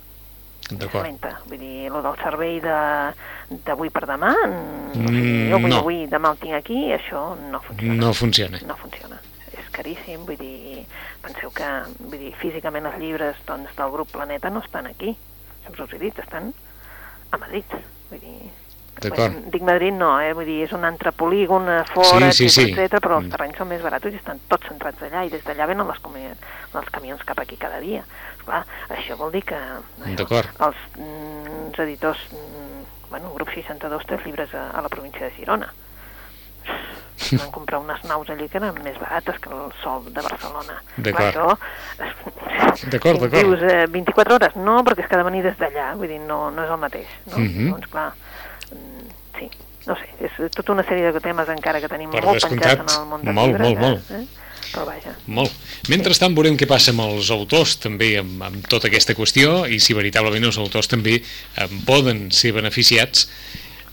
[0.70, 1.40] Lenta.
[1.46, 3.12] Vull dir, lo del servei de-
[3.64, 5.79] d'avui per demà, mm, o sigui, jo vull no.
[5.79, 7.94] avui, demà el tinc aquí, això no funciona.
[7.94, 8.59] No funciona.
[8.66, 9.20] No funciona.
[9.52, 10.85] És caríssim, vull dir,
[11.22, 11.64] penseu que,
[12.00, 15.16] vull dir, físicament els llibres doncs, del grup Planeta no estan aquí.
[15.64, 16.52] Sempre us he dit, estan
[17.31, 17.64] a Madrid.
[18.11, 18.50] Vull dir,
[19.52, 20.33] dic Madrid no, eh?
[20.33, 22.70] vull dir, és un altre polígon a fora, Sí, sí, sí.
[22.72, 23.31] etcètera, però els Mm.
[23.31, 25.98] terrenys són més barats i estan tots centrats allà i des d'allà venen les
[26.74, 28.05] els camions cap aquí cada dia.
[28.46, 28.62] Clar,
[28.94, 30.26] això vol dir que això,
[30.68, 35.32] els, mm, els editors, mm, bueno, grup 62 té llibres a, a la província de
[35.35, 35.72] Girona.
[37.40, 40.78] Van comprar unes naus allí que eren més barates que el sol de Barcelona.
[40.96, 41.59] D'acord.
[42.92, 43.32] D'acord, d'acord.
[43.32, 44.56] Dius eh, 24 hores?
[44.61, 46.80] No, perquè és que ha de venir des d'allà, vull dir, no, no és el
[46.82, 47.06] mateix.
[47.32, 47.38] No?
[47.40, 47.70] Mhm.
[47.72, 48.11] Doncs clar,
[48.70, 49.06] mm,
[49.38, 49.48] sí,
[49.87, 52.76] no sé, és tota una sèrie de temes encara que tenim Per molt descomptat.
[52.82, 53.62] penjats en el món del Molt, llibre.
[53.64, 54.11] molt, que, molt.
[54.11, 54.45] Eh?
[54.72, 55.52] Però vaja, Molt.
[55.92, 59.94] Mentrestant veurem què passa amb els autors també amb, amb tota aquesta qüestió i si
[59.96, 63.26] veritablement els autors també eh, poden ser beneficiats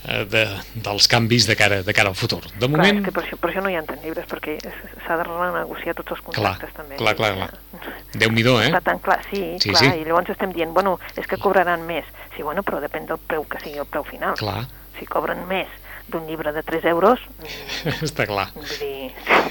[0.08, 0.44] eh, de,
[0.76, 2.42] dels canvis de cara, de cara al futur.
[2.54, 4.58] De clar, moment, que per això, per això no hi ha tants llibres, perquè
[5.06, 6.98] s'ha de renegociar tots els Clar, contractes també.
[7.00, 7.52] clar, clar, clar.
[8.14, 8.68] Déu-n'hi-do, eh?
[8.72, 10.02] Està tan clar, sí, Sí, clar, sí.
[10.02, 12.06] i llavors estem dient, bueno, és que cobraran més.
[12.36, 14.36] Sí, bueno, però depèn del preu que sigui el preu final.
[14.40, 14.66] Clar,
[15.00, 15.68] Si cobren més
[16.08, 17.20] d'un llibre de 3 euros,
[18.06, 18.50] està clar.
[18.54, 18.93] vull dir,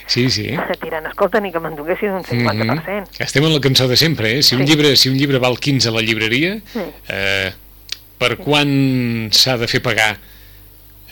[0.07, 0.49] Sí, sí.
[0.81, 3.11] tirant, escolta, ni que me'n donessis un 50%.
[3.13, 3.23] Mhm.
[3.23, 4.43] Estem en la cançó de sempre, eh?
[4.43, 4.73] Si un, Sí.
[4.73, 6.81] llibre, si un llibre val 15 a la llibreria, Sí.
[7.09, 7.53] eh,
[8.19, 10.19] per quan s'ha de fer pagar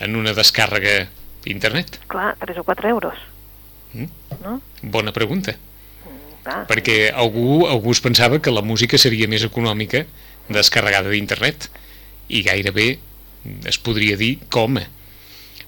[0.00, 1.08] en una descàrrega
[1.44, 2.00] d'internet?
[2.08, 3.14] Clar, 3 o 4 euros,
[3.92, 4.04] Mm?
[4.42, 4.60] no?
[4.82, 5.56] Bona pregunta.
[6.42, 6.66] clar.
[6.66, 10.06] perquè algú, algú es pensava que la música seria més econòmica
[10.48, 11.68] descarregada d'internet
[12.28, 12.98] i gairebé
[13.66, 14.78] es podria dir com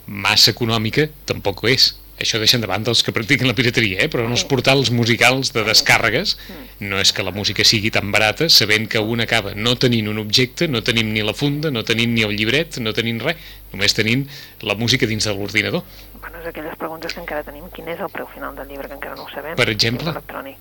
[0.06, 4.08] massa econòmica tampoc ho és això deixen de banda els que practiquen la pirateria, eh?
[4.12, 6.36] però en els portals musicals de descàrregues
[6.80, 10.20] no és que la música sigui tan barata, sabent que un acaba no tenint un
[10.22, 13.40] objecte, no tenim ni la funda, no tenim ni el llibret, no tenim res,
[13.72, 14.26] només tenim
[14.62, 15.82] la música dins de l'ordinador.
[16.20, 17.64] Bueno, és aquelles preguntes que encara tenim.
[17.74, 19.56] Quin és el preu final del llibre, que encara no ho sabem?
[19.58, 20.12] Per exemple?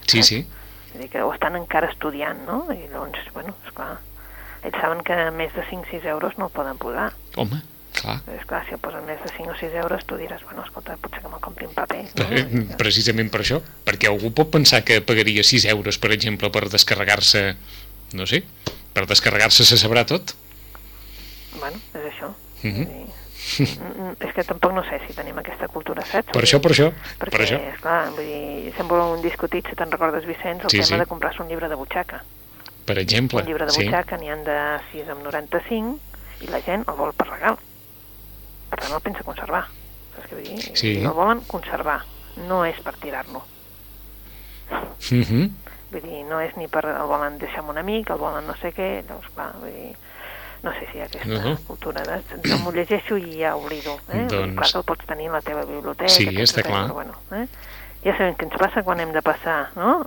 [0.07, 0.23] Sí, eh?
[0.23, 0.39] sí.
[0.91, 2.63] Vull dir que ho estan encara estudiant, no?
[2.73, 3.99] I llavors, bueno, esclar,
[4.63, 7.11] ells saben que més de 5-6 euros no el poden posar.
[7.39, 7.61] Home,
[7.93, 8.17] clar.
[8.37, 10.95] És clar, si el posen més de 5 o 6 euros, tu diràs, bueno, escolta,
[11.01, 12.03] potser que me'l compri en paper.
[12.15, 12.27] No?
[12.31, 16.67] Eh, Precisament per això, perquè algú pot pensar que pagaria 6 euros, per exemple, per
[16.69, 17.55] descarregar-se,
[18.13, 18.43] no sé,
[18.93, 20.35] per descarregar-se se sabrà tot.
[21.59, 22.29] Bueno, és això.
[22.61, 26.31] Dir, mm, mm, és que tampoc no sé si tenim aquesta cultura, saps?
[26.31, 27.57] Per això, per això, Perquè, per això.
[27.73, 30.99] esclar, vull dir, sembla un discutit, si te'n recordes, Vicenç, el Sí, tema sí.
[30.99, 32.23] de comprar-se un llibre de butxaca.
[32.85, 33.83] Per exemple, un llibre de sí.
[33.83, 34.57] butxaca n'hi han de
[34.91, 35.99] 6 amb 95
[36.41, 37.57] i la gent el vol per regal.
[38.71, 39.65] Per tant, el pensa conservar.
[40.15, 40.75] Saps què vull dir?
[40.79, 40.93] Sí.
[41.03, 41.99] El volen conservar,
[42.47, 43.43] no és per tirar-lo.
[45.11, 45.49] Mhm.
[45.91, 46.85] Vull dir, no és ni per...
[46.87, 49.89] el volen deixar amb un amic, el volen no sé què, llavors, clar, vull dir,
[50.63, 51.57] no sé si hi ha aquesta No, no.
[51.67, 52.19] cultura de...
[52.47, 54.23] Jo m'ho llegeixo i ja oblido, eh?
[54.31, 56.13] Doncs- Clar que el pots tenir a la teva biblioteca...
[56.13, 56.85] Sí, està clar.
[56.87, 57.43] Però, bueno, eh?
[58.05, 59.97] Ja sabem què ens passa quan hem de passar, no?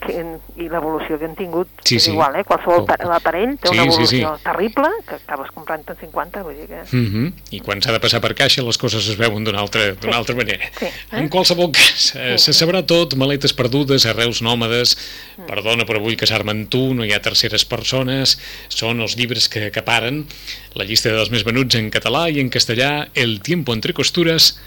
[0.00, 2.10] Mm, Que, I l'evolució que hem tingut Sí, és sí.
[2.14, 2.44] igual, eh?
[2.48, 4.20] Qualsevol pa- l'aparell té una Sí, sí, sí.
[4.22, 6.80] evolució terrible que acabes comprant en 50, vull dir que...
[6.96, 7.26] Mhm.
[7.50, 10.34] I quan s'ha de passar per caixa les coses es veuen d'una altra, d'una altra
[10.34, 10.64] manera.
[10.78, 10.92] Sí, eh?
[11.20, 14.96] En qualsevol cas, eh, se sabrà tot, maletes perdudes, arrels nòmades,
[15.36, 15.46] Mm.
[15.46, 19.66] perdona però vull casar-me amb tu, no hi ha terceres persones, són els llibres que
[19.66, 20.26] acaparen
[20.74, 24.58] la llista dels més venuts en català i en castellà, El tiempo entre costuras,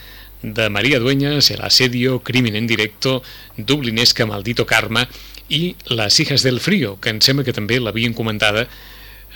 [0.43, 3.23] de María Dueñas, El asedio, Crimen en directo,
[3.57, 5.07] Dublinesca, Maldito karma
[5.49, 8.67] i Las hijas del frío, que em sembla que també l'havien comentada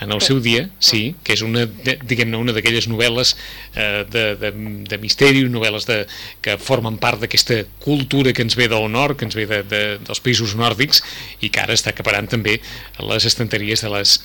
[0.02, 3.34] en el seu dia, sí, que és una, diguem-ne, una d'aquelles novel·les
[3.74, 4.52] eh, de, de,
[4.90, 6.00] de misteri, novel·les de,
[6.46, 9.82] que formen part d'aquesta cultura que ens ve del nord, que ens ve de, de,
[10.06, 11.02] dels països nòrdics
[11.42, 12.58] i que ara està acaparant també
[13.02, 14.18] les estanteries de les,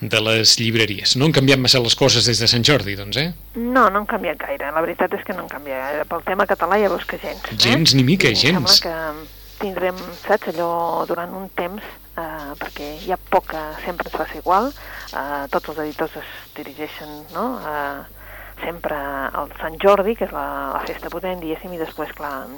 [0.00, 1.16] de les llibreries.
[1.20, 3.30] No han canviat massa les coses des de Sant Jordi, doncs, eh?
[3.58, 4.72] No, no han canviat gaire.
[4.74, 6.08] La veritat és que no han canviat gaire.
[6.08, 7.44] Pel tema català ja veus que gens.
[7.52, 7.58] Eh?
[7.68, 8.78] Gens ni mica, I em gens.
[8.80, 11.84] Sembla que tindrem, saps, allò durant un temps,
[12.18, 14.72] eh, perquè hi ha poca, sempre ens passa igual,
[15.12, 18.24] eh, tots els editors es dirigeixen, no?, eh,
[18.64, 22.48] sempre al Sant Jordi, que és la, la festa potent, diguéssim, i després, clar,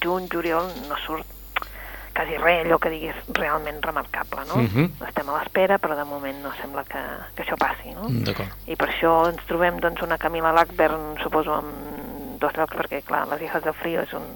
[0.00, 1.34] juny, juliol, no surt
[2.18, 4.56] quasi res, allò que diguis realment remarcable, no?
[4.64, 4.88] Mhm.
[5.06, 7.02] Estem a l'espera, però de moment no sembla que,
[7.36, 8.08] que això passi, no?
[8.66, 13.28] I per això ens trobem doncs, una Camila Lackburn, suposo, en dos llocs, perquè, clar,
[13.28, 14.26] Les hijas del frío és un,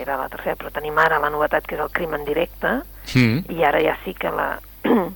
[0.00, 2.80] era la tercera, però tenim ara la novetat que és el crim en directe,
[3.14, 3.40] Mm.
[3.50, 5.08] i ara ja sí que la la-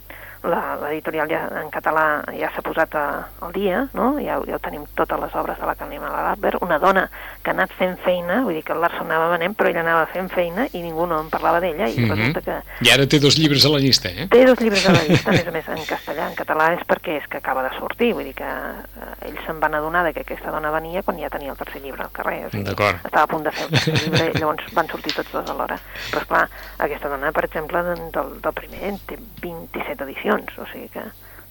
[0.45, 3.05] l'editorial ja, en català ja s'ha posat a,
[3.41, 4.15] al dia, no?
[4.21, 7.07] ja, ja tenim totes les obres de la Camila Lackburn, una dona
[7.43, 10.07] que ha anat fent feina, vull dir que el Larson anava venent, però ella anava
[10.13, 12.11] fent feina i ningú no en parlava d'ella, i Mhm.
[12.11, 14.27] resulta que I ara té dos llibres a la llista, eh?
[14.31, 16.29] Té dos llibres a la llista, a més a més en castellà.
[16.31, 19.61] En català és perquè és que acaba de sortir, vull dir que eh, ells se'n
[19.61, 22.47] van adonar de que aquesta dona venia quan ja tenia el tercer llibre al carrer.
[22.47, 22.97] O sigui, D'acord.
[23.05, 25.79] Estava a punt de fer el tercer llibre llavors van sortir tots dos alhora.
[26.11, 31.05] Però esclar, aquesta dona, per exemple, del, del primer té 27 edicions, o sigui que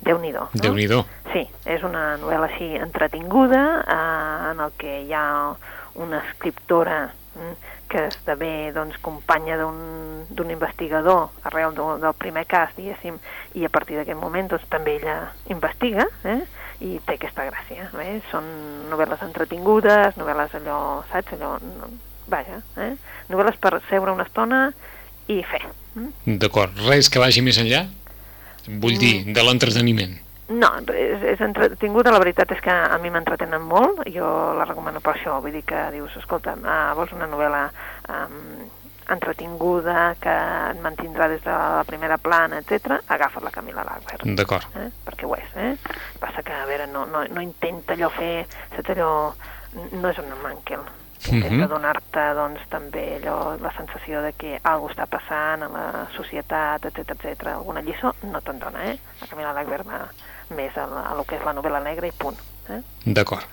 [0.04, 0.48] Déu-n'hi-do.
[0.52, 0.62] No?
[0.62, 1.04] Déu-n'hi-do.
[1.32, 5.28] Sí, és una novel·la així entretinguda, eh, en el que hi ha
[6.04, 6.98] una escriptora
[7.38, 7.54] mm,
[7.88, 13.19] que esdevé doncs, companya d'un investigador arrel del, del primer cas, diguéssim,
[13.56, 15.17] i a partir d'aquest moment doncs, també ella
[15.54, 16.41] investiga eh?
[16.84, 17.88] i té aquesta gràcia.
[18.04, 18.17] Eh?
[18.32, 18.50] Són
[18.91, 20.80] novel·les entretingudes, novel·les allò,
[21.13, 21.93] saps, allò, no,
[22.28, 22.96] vaja, eh?
[23.32, 24.65] novel·les per seure una estona
[25.32, 25.63] i fer.
[25.93, 26.39] Mm?
[26.41, 26.76] D'acord.
[26.89, 27.86] Res que vagi més enllà?
[28.67, 30.13] Vull dir, de l'entreteniment.
[30.54, 34.99] No, és, és entretinguda, la veritat és que a mi m'entretenen molt, jo la recomano
[35.04, 37.63] per això, vull dir que dius, escolta, uh, vols una novel·la
[38.12, 38.65] um,
[39.13, 40.34] entretinguda, que
[40.73, 44.28] et mantindrà des de la primera plana, etc, agafa la Camila Lackberg.
[44.36, 44.67] D'acord.
[44.80, 44.89] Eh?
[45.08, 45.73] Perquè ho és, eh?
[46.19, 48.45] Passa que, a veure, no, no, no intenta allò fer,
[48.76, 49.13] saps allò,
[49.95, 50.84] no és una manquel,
[51.31, 51.69] intenta Mhm.
[51.69, 57.12] donar-te doncs, també allò, la sensació de que alguna està passant a la societat, etc
[57.15, 57.47] etc.
[57.47, 58.97] Alguna lliçó no te'n dona, eh?
[59.21, 60.07] La Camila Lackberg va
[60.55, 62.36] més a, la, a lo que és la novel·la negra i punt.
[62.69, 62.81] Eh?
[63.05, 63.43] D'acord.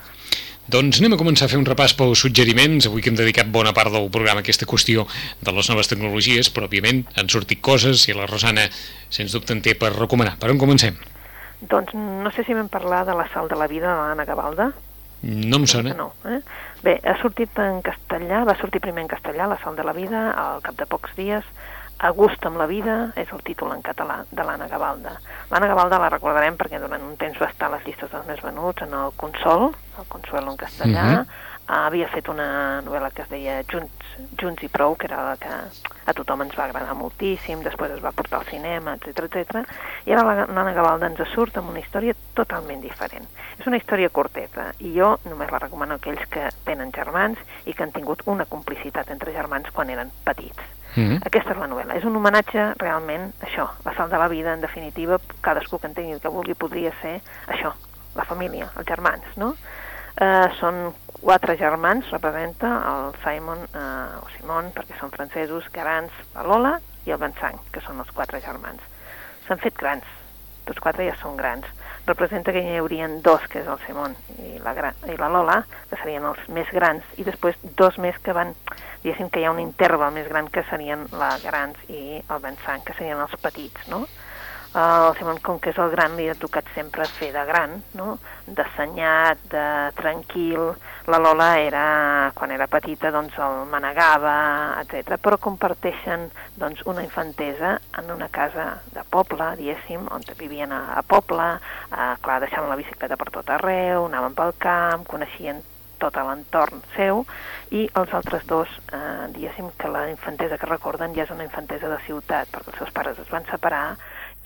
[0.71, 2.87] Doncs anem a començar a fer un repàs pels suggeriments.
[2.87, 5.07] Avui que hem dedicat bona part del programa a aquesta qüestió
[5.41, 8.69] de les noves tecnologies, però òbviament han sortit coses i la Rosana,
[9.09, 10.37] sens dubte, en té per recomanar.
[10.39, 10.97] Per on comencem?
[11.61, 14.71] Doncs no sé si vam parlar de la sal de la vida de l'Anna Gavalda.
[15.23, 15.93] No em sona.
[15.93, 16.39] No, eh?
[16.83, 20.31] Bé, ha sortit en castellà, va sortir primer en castellà, La sal de la vida,
[20.33, 21.45] al cap de pocs dies,
[22.01, 25.19] a gust amb la vida és el títol en català de l'Anna Gavalda.
[25.51, 28.41] L'Anna Gavalda la recordarem perquè durant un temps va estar a les llistes dels més
[28.41, 29.69] venuts en el Consol,
[30.01, 34.65] el Consuelo en castellà, uh -huh havia fet una novel·la que es deia Junts, Junts
[34.67, 38.13] i prou, que era la que a tothom ens va agradar moltíssim, després es va
[38.17, 39.63] portar al cinema, etc etc.
[40.07, 43.29] i ara la Nana Gavalda ens surt amb una història totalment diferent.
[43.59, 47.75] És una història corteta, i jo només la recomano a aquells que tenen germans i
[47.75, 50.63] que han tingut una complicitat entre germans quan eren petits.
[50.97, 51.27] Mm -hmm.
[51.27, 51.97] Aquesta és la novel·la.
[51.97, 56.13] És un homenatge realment això, la sal de la vida, en definitiva, cadascú que entengui
[56.13, 57.73] el que vulgui podria ser això,
[58.17, 59.55] la família, els germans, no?
[60.17, 66.47] Eh, són quatre germans, representa el Simon eh, o Simon, perquè són francesos, grans, la
[66.47, 68.83] Lola i el Vincent, que són els quatre germans.
[69.47, 70.07] S'han fet grans,
[70.69, 71.67] tots quatre ja són grans.
[72.07, 75.61] Representa que hi haurien dos, que és el Simon i la, gran, i la Lola,
[75.91, 78.55] que serien els més grans, i després dos més que van,
[79.05, 82.85] diguéssim que hi ha un interval més gran que serien la grans i el Vincent,
[82.87, 84.07] que serien els petits, no?
[84.75, 88.19] El Simon, com que és el gran, li ha tocat sempre fer de gran, no?
[88.47, 89.65] d'assenyat, de
[89.99, 90.71] tranquil.
[91.11, 91.85] La Lola era,
[92.39, 94.35] quan era petita, doncs el manegava,
[94.83, 95.17] etc.
[95.23, 96.29] Però comparteixen
[96.61, 101.51] doncs, una infantesa en una casa de poble, diguéssim, on vivien a, a poble,
[101.91, 105.63] eh, clar, deixaven la bicicleta per tot arreu, anaven pel camp, coneixien
[106.01, 107.25] tot l'entorn seu,
[107.77, 111.91] i els altres dos, eh, diguéssim que la infantesa que recorden ja és una infantesa
[111.91, 113.85] de ciutat, perquè els seus pares es van separar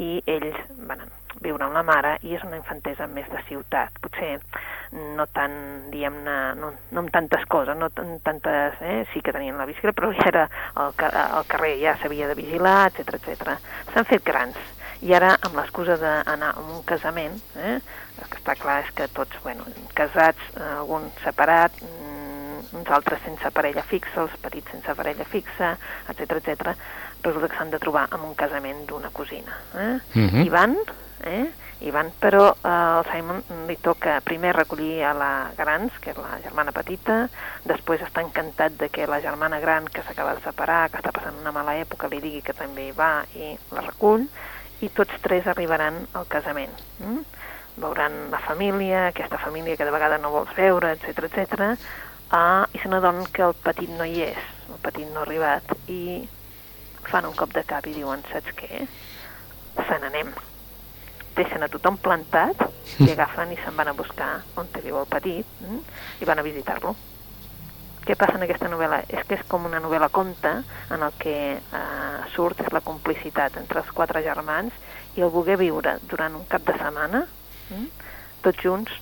[0.02, 0.56] i ells
[0.88, 1.02] van
[1.42, 4.36] viure amb la mare i és una infantesa més de ciutat, potser
[5.16, 5.54] no tan,
[5.90, 9.02] diguem-ne, no, no amb tantes coses, no tan, tantes, eh?
[9.12, 10.46] sí que tenien la bicicleta, però ja era
[10.78, 13.58] el, el carrer ja s'havia de vigilar, etc etc.
[13.92, 14.58] S'han fet grans
[15.04, 17.78] i ara amb l'excusa d'anar a un casament, eh?
[18.22, 19.66] el que està clar és que tots, bueno,
[19.98, 25.74] casats, eh, algun separat, mm, uns altres sense parella fixa, els petits sense parella fixa,
[26.08, 26.76] etc etc
[27.24, 29.58] resulta que s'han de trobar en un casament d'una cosina.
[29.74, 29.98] Eh?
[30.14, 30.28] Uh mhm.
[30.30, 30.46] -huh.
[30.46, 30.76] I van,
[31.24, 31.50] eh?
[31.80, 36.16] I van, però eh, al Simon li toca primer recollir a la Grans, que és
[36.16, 37.28] la germana petita,
[37.64, 41.36] després està encantat de que la germana gran, que s'acaba de separar, que està passant
[41.40, 44.28] una mala època, li digui que també hi va i la recull,
[44.80, 46.72] i tots tres arribaran al casament.
[47.02, 47.20] Mm?
[47.82, 51.74] Veuran la família, aquesta família que de vegades no vols veure, etc etc.
[52.30, 55.74] Ah, i se n'adonen que el petit no hi és, el petit no ha arribat,
[55.90, 56.22] i
[57.10, 58.84] fan un cop de cap i diuen, saps què?
[59.78, 60.30] Se n'anem.
[61.34, 62.62] Deixen a tothom plantat
[63.02, 65.80] i agafen i se'n van a buscar on te viu el petit mm?
[66.22, 66.94] i van a visitar-lo.
[68.04, 69.00] Què passa en aquesta novel·la?
[69.08, 70.58] És que és com una novel·la conta
[70.92, 74.76] en el que eh, surt és la complicitat entre els quatre germans
[75.16, 77.24] i el voler viure durant un cap de setmana
[77.70, 77.90] mm?
[78.44, 78.92] tots junts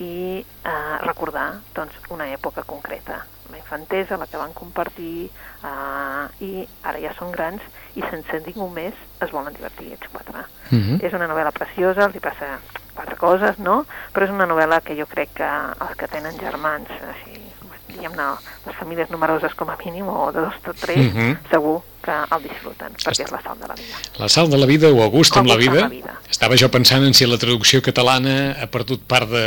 [0.00, 5.30] i eh, recordar doncs, una època concreta la infantesa, la que van compartir,
[5.64, 7.62] eh, i ara ja són grans
[7.96, 10.44] i sense ningú més es volen divertir ells quatre.
[10.70, 10.82] Uh mhm.
[10.96, 11.04] -huh.
[11.06, 12.58] És una novel·la preciosa, els hi passa
[12.94, 13.84] quatre coses, no?
[14.12, 17.40] Però és una novel·la que jo crec que els que tenen germans, així,
[17.88, 18.30] diguem-ne,
[18.66, 21.30] les famílies numeroses com a mínim, o de dos o tres, uh mhm.
[21.32, 21.50] -huh.
[21.50, 23.96] segur que el disfruten, perquè és la sal de la vida.
[24.22, 25.80] La sal de la vida o a gust amb la vida.
[25.80, 26.18] la vida.
[26.30, 29.44] Estava jo pensant en si la traducció catalana ha perdut part de...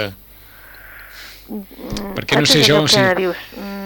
[1.49, 2.99] Mm, perquè no sé jo si...
[3.17, 3.78] Dius, mm,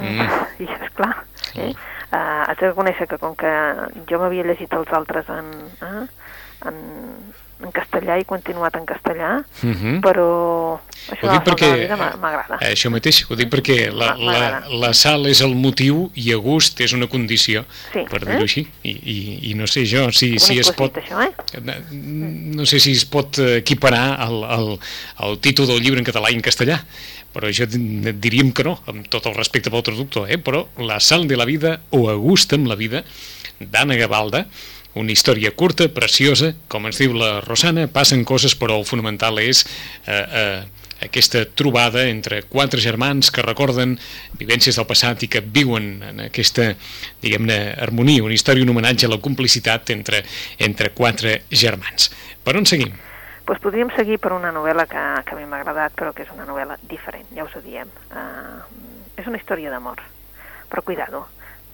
[0.00, 0.64] Mm.
[0.64, 1.14] I és clar,
[1.54, 1.72] eh?
[2.08, 3.50] Uh, has de reconèixer que com que
[4.08, 5.50] jo m'havia llegit els altres en,
[5.84, 6.06] eh?
[6.70, 6.78] en,
[7.58, 9.74] en castellà i continuat en castellà, uh mhm.
[9.76, 10.00] -huh.
[10.00, 10.78] però
[11.10, 11.88] això ho perquè
[12.20, 12.58] m'agrada.
[12.60, 16.36] Eh, això mateix, ho dic perquè la, la, la sal és el motiu i a
[16.36, 18.42] gust és una condició, sí, per dir-ho eh?
[18.42, 18.66] així.
[18.82, 20.96] I, i, I no sé jo si, si es pot...
[20.96, 21.32] Això, eh?
[22.56, 24.78] No sé si es pot equiparar el, el,
[25.26, 26.84] el títol del llibre en català i en castellà
[27.38, 30.40] però jo diríem que no, amb tot el respecte pel traductor, eh?
[30.42, 33.04] però La sal de la vida o A gust amb la vida,
[33.60, 34.48] d'Anna Gavalda,
[34.98, 39.62] una història curta, preciosa, com ens diu la Rosana, passen coses, però el fonamental és
[40.10, 43.94] eh, eh, aquesta trobada entre quatre germans que recorden
[44.40, 46.72] vivències del passat i que viuen en aquesta,
[47.22, 50.24] diguem-ne, harmonia, una història, un homenatge a la complicitat entre,
[50.58, 52.10] entre quatre germans.
[52.42, 52.98] Per on seguim?
[53.48, 56.32] Doncs podríem seguir per una novel·la que, que a mi m'ha agradat, però que és
[56.34, 57.88] una novel·la diferent, ja us ho diem.
[58.12, 58.60] Uh,
[59.16, 60.02] és una història d'amor,
[60.68, 61.22] però cuidado,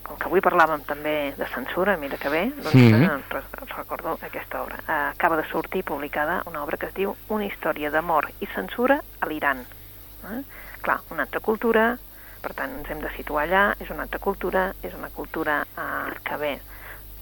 [0.07, 3.75] com que avui parlàvem també de censura, mira que bé, doncs mm -hmm.
[3.75, 4.79] recordo aquesta obra.
[4.87, 9.01] Uh, acaba de sortir publicada una obra que es diu Una història d'amor i censura
[9.21, 9.67] a l'Iran.
[10.23, 10.45] Uh,
[10.81, 11.99] clar, una altra cultura,
[12.41, 16.15] per tant ens hem de situar allà, és una altra cultura, és una cultura uh,
[16.23, 16.61] que bé,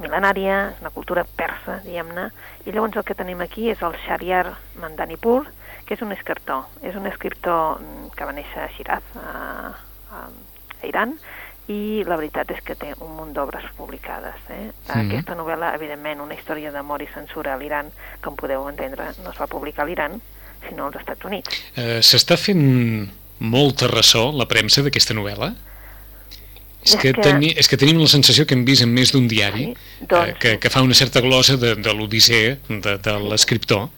[0.02, 2.28] mil·lenària, és una cultura persa, diguem-ne,
[2.66, 5.46] i llavors el que tenim aquí és el Shariar Mandanipur,
[5.86, 6.66] que és un escriptor.
[6.82, 9.72] És un escriptor mm, que va néixer a Shiraz, a,
[10.10, 10.26] a,
[10.82, 11.16] a Iran,
[11.70, 14.38] i la veritat és que té un munt d'obres publicades.
[14.50, 14.70] Eh?
[14.90, 15.00] Mhm.
[15.00, 17.90] Aquesta novel·la, evidentment, una història d'amor i censura a l'Iran,
[18.22, 20.20] com podeu entendre, no es va publicar a l'Iran,
[20.68, 21.62] sinó als Estats Units.
[21.76, 23.10] Eh, S'està fent
[23.42, 25.52] molta ressò la premsa d'aquesta novel·la?
[26.82, 29.12] És És que, que- teni, és que tenim la sensació que hem vist en més
[29.12, 32.98] d'un diari Sí, doncs- eh, que, que fa una certa glosa de, de l'odissea de,
[32.98, 33.88] de l'escriptor.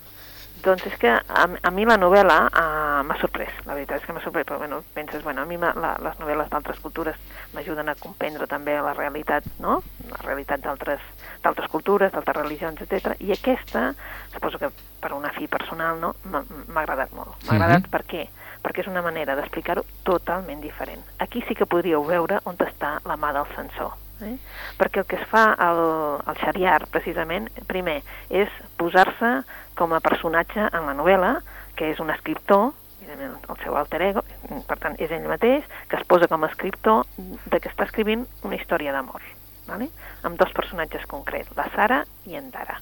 [0.65, 4.15] Doncs és que a, a mi la novel·la uh, m'ha sorprès, la veritat és que
[4.17, 7.17] m'ha sorprès, però bueno, penses, bueno, a mi la, les novel·les d'altres cultures
[7.53, 11.01] m'ajuden a comprendre també la realitat, no?, la realitat d'altres
[11.45, 13.13] d'altres cultures, d'altres religions, etc.
[13.21, 13.91] I aquesta,
[14.33, 14.71] suposo que
[15.01, 16.41] per una fi personal, no?, m'ha
[16.81, 17.37] agradat molt.
[17.45, 17.61] M'ha Mhm.
[17.61, 18.25] agradat per què?
[18.25, 18.44] Perquè
[18.85, 21.03] és una manera d'explicar-ho totalment diferent.
[21.19, 23.95] Aquí sí que podríeu veure on està la mà del censor.
[24.23, 24.37] Eh?
[24.79, 25.81] Perquè el que es fa al,
[26.25, 28.01] al Xariar, precisament, primer,
[28.31, 29.43] és posar-se
[29.79, 31.37] com a personatge en la novel·la,
[31.77, 32.73] que és un escriptor,
[33.05, 34.25] el seu alter ego,
[34.69, 38.25] per tant, és ell mateix, que es posa com a escriptor de que està escrivint
[38.43, 39.23] una història d'amor,
[39.69, 39.91] ¿vale?
[40.23, 42.81] amb dos personatges concrets, la Sara i en Dara.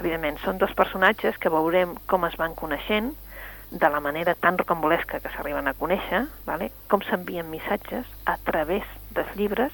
[0.00, 3.12] Evidentment, són dos personatges que veurem com es van coneixent,
[3.72, 6.70] de la manera tan rocambolesca que s'arriben a conèixer, ¿vale?
[6.92, 8.84] com s'envien missatges a través
[9.16, 9.72] dels llibres,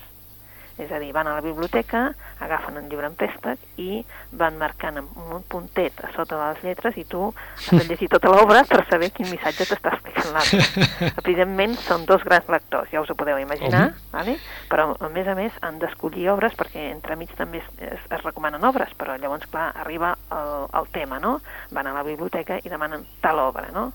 [0.79, 4.05] és a dir, van a la biblioteca, agafen un llibre en préstec i
[4.39, 8.09] van marcant amb un puntet a sota de les lletres i tu has de llegir
[8.12, 10.87] tota l'obra per saber quin missatge t'està explicant l'altre.
[11.24, 14.12] Evidentment, són dos grans lectors, ja us ho podeu imaginar, Home.
[14.12, 14.37] vale?
[14.70, 18.64] però a més a més han d'escollir obres perquè entremig també es, es, es recomanen
[18.68, 21.39] obres, però llavors, clar, arriba el, el tema, no?
[21.74, 23.91] Van a la biblioteca i demanen tal obra, no?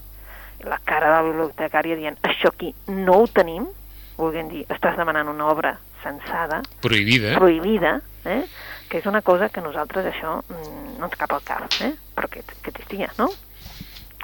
[0.59, 3.69] I la cara de la bibliotecària dient això aquí no ho tenim,
[4.17, 7.33] volguem dir, estàs demanant una obra censada, Prohibida.
[7.39, 8.43] prohibida, eh?
[8.89, 11.95] que és una cosa que nosaltres això mm, no ens cap al cap, eh?
[12.13, 13.31] però que, que existia, no?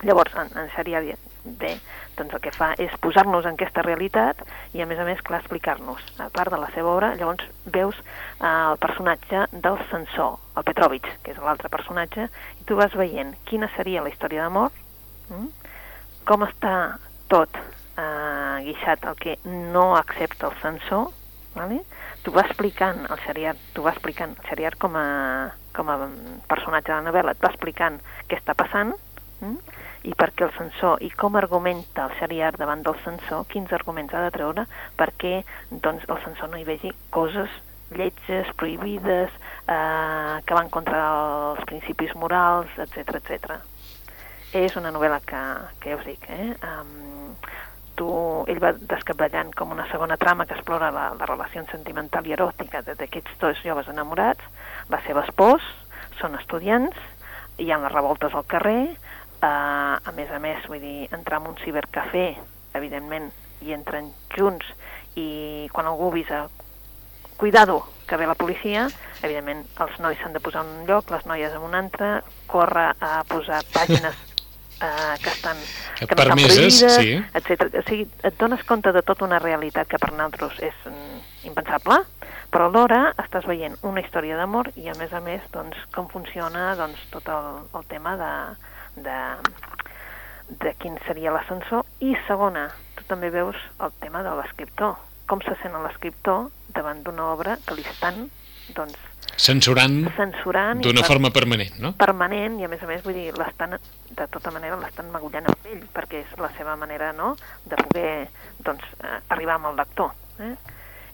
[0.04, 1.02] Llavors, en, en Xaria
[1.44, 1.74] bé,
[2.20, 4.42] doncs el que fa és posar-nos en aquesta realitat
[4.76, 6.04] i, a més a més, clar, explicar-nos.
[6.20, 11.08] A part de la seva obra, llavors veus eh, el personatge del censor, el Petrovich,
[11.24, 14.72] que és l'altre personatge, i tu vas veient quina seria la història d'amor,
[15.32, 15.48] mm?
[16.30, 16.74] com està
[17.32, 21.10] tot eh, guixat el que no accepta el censor,
[21.56, 21.84] vale?
[22.24, 25.98] tu va explicant el Xeriar, tu va explicant el Xeriar com a, com a
[26.50, 28.94] personatge de la novel·la, et va explicant què està passant,
[29.40, 29.78] mm?
[30.10, 34.26] i perquè el censor, i com argumenta el Xeriar davant del censor, quins arguments ha
[34.28, 34.68] de treure
[35.00, 35.42] perquè
[35.72, 37.52] doncs, el censor no hi vegi coses
[37.90, 39.34] lletges, prohibides,
[39.68, 41.02] eh, que van contra
[41.54, 43.58] els principis morals, etc etc.
[44.54, 45.42] És una novel·la que,
[45.82, 46.54] que ja us dic, eh?
[46.66, 47.19] Um,
[48.00, 48.10] tu,
[48.48, 52.82] ell va descabellant com una segona trama que explora la, la relació sentimental i eròtica
[52.88, 54.46] d'aquests dos joves enamorats,
[54.90, 55.66] la seva espòs,
[56.20, 56.96] són estudiants,
[57.60, 61.52] hi ha les revoltes al carrer, eh, a més a més, vull dir, entrar en
[61.52, 62.30] un cibercafè,
[62.80, 63.30] evidentment,
[63.66, 64.68] i entren junts,
[65.20, 66.46] i quan algú avisa
[67.40, 68.88] cuidado, que ve la policia,
[69.22, 72.20] evidentment els nois s'han de posar en un lloc, les noies en un altre,
[72.50, 74.29] córrer a posar pàgines
[74.82, 75.58] eh, que estan
[75.98, 77.24] que no estan Permeses, prohibides, sí.
[77.34, 77.68] etc.
[77.80, 81.20] O sigui, et dones compte de tota una realitat que per nosaltres és mm,
[81.52, 82.00] impensable,
[82.54, 86.74] però alhora estàs veient una història d'amor i a més a més doncs, com funciona
[86.80, 88.32] doncs, tot el, el tema de,
[89.06, 89.20] de,
[90.64, 94.98] de quin seria l'ascensor i segona, tu també veus el tema de l'escriptor,
[95.30, 98.28] com se sent l'escriptor davant d'una obra que li estan
[98.76, 98.98] doncs,
[99.40, 101.94] Censurant censurant d'una per- forma permanent, no?
[101.96, 103.78] permanent i a més a més vull dir l'estan
[104.10, 108.28] de tota manera l'estan magullant amb ell perquè és la seva manera no, de poder
[108.60, 110.12] doncs, eh, arribar amb el lector
[110.44, 110.54] eh?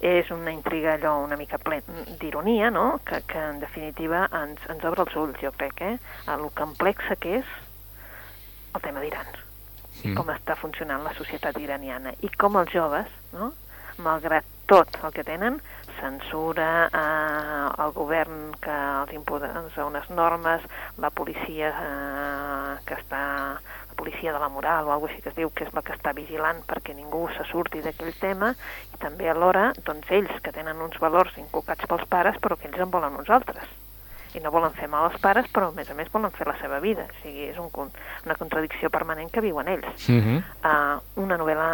[0.06, 1.84] és una intriga allò una mica ple
[2.20, 3.00] d'ironia no?
[3.06, 5.96] que, que en definitiva ens, ens obre els ulls jo crec eh?
[6.26, 7.58] a lo complexa que és
[8.76, 9.44] el tema d'Iran
[10.04, 10.12] Mm.
[10.20, 13.54] com està funcionant la societat iraniana i com els joves, no?
[14.04, 15.56] malgrat tot el que tenen,
[16.00, 20.66] censura, eh, el govern que els imposa unes normes,
[20.98, 23.24] la policia eh, que està
[23.56, 25.96] la policia de la moral o alguna així que es diu que és la que
[25.96, 28.52] està vigilant perquè ningú se surti d'aquell tema
[28.92, 32.84] i també alhora doncs ells que tenen uns valors inculcats pels pares però que ells
[32.84, 33.72] en volen uns altres
[34.36, 36.58] i no volen fer mal als pares, però a més a més volen fer la
[36.60, 37.06] seva vida.
[37.08, 37.70] O sigui, és un,
[38.26, 40.10] una contradicció permanent que viuen ells.
[40.10, 40.44] Uh -huh.
[40.60, 41.70] Uh, una novel·la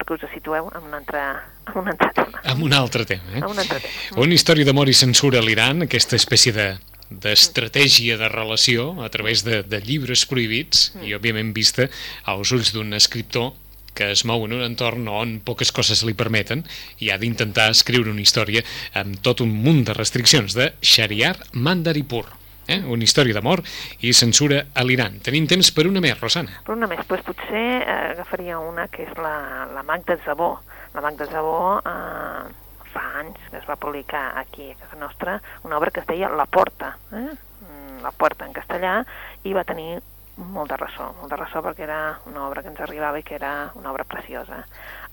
[0.00, 1.24] perquè us situeu en un altre,
[1.68, 2.42] en un altre tema.
[2.52, 3.42] Amb un altre tema, eh?
[3.42, 4.22] En un altre tema.
[4.24, 6.70] Una història d'amor i censura a l'Iran, aquesta espècie de
[7.10, 11.88] d'estratègia de relació a través de, de llibres prohibits i òbviament vista
[12.30, 13.50] als ulls d'un escriptor
[13.98, 16.62] que es mou en un entorn on poques coses li permeten
[17.02, 18.62] i ha d'intentar escriure una història
[18.94, 22.28] amb tot un munt de restriccions de Shariar Mandaripur.
[22.70, 22.80] Eh?
[22.86, 23.64] Una història d'amor
[24.06, 25.18] i censura a l'Iran.
[25.26, 26.60] Tenim temps per una més, Rosana.
[26.66, 30.52] Per una més, doncs potser eh, agafaria una que és la, la Magda Zabó.
[30.94, 35.78] La Magda Zabó eh, fa anys que es va publicar aquí a casa nostra una
[35.78, 37.26] obra que es deia La Porta, eh?
[37.26, 39.00] Mm, La Porta en castellà,
[39.42, 39.98] i va tenir
[40.40, 42.00] molt de ressò, molt de ressò perquè era
[42.30, 44.62] una obra que ens arribava i que era una obra preciosa.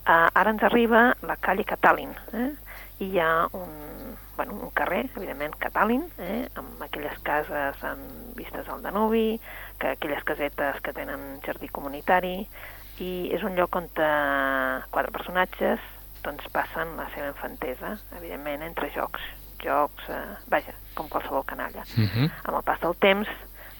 [0.08, 2.50] Uh, ara ens arriba la Calle Catalin, eh?
[3.04, 3.74] i hi ha un,
[4.38, 6.46] bueno, un carrer, evidentment, Catalin, eh?
[6.54, 9.40] amb aquelles cases amb vistes al Danubi,
[9.82, 12.46] que aquelles casetes que tenen jardí comunitari,
[13.02, 15.82] i és un lloc on eh, quatre personatges
[16.22, 19.26] doncs, passen la seva infantesa, evidentment, entre jocs,
[19.64, 20.22] jocs, eh,
[20.54, 21.82] vaja, com qualsevol canalla.
[21.98, 22.30] Uh -huh.
[22.44, 23.28] Amb el pas del temps,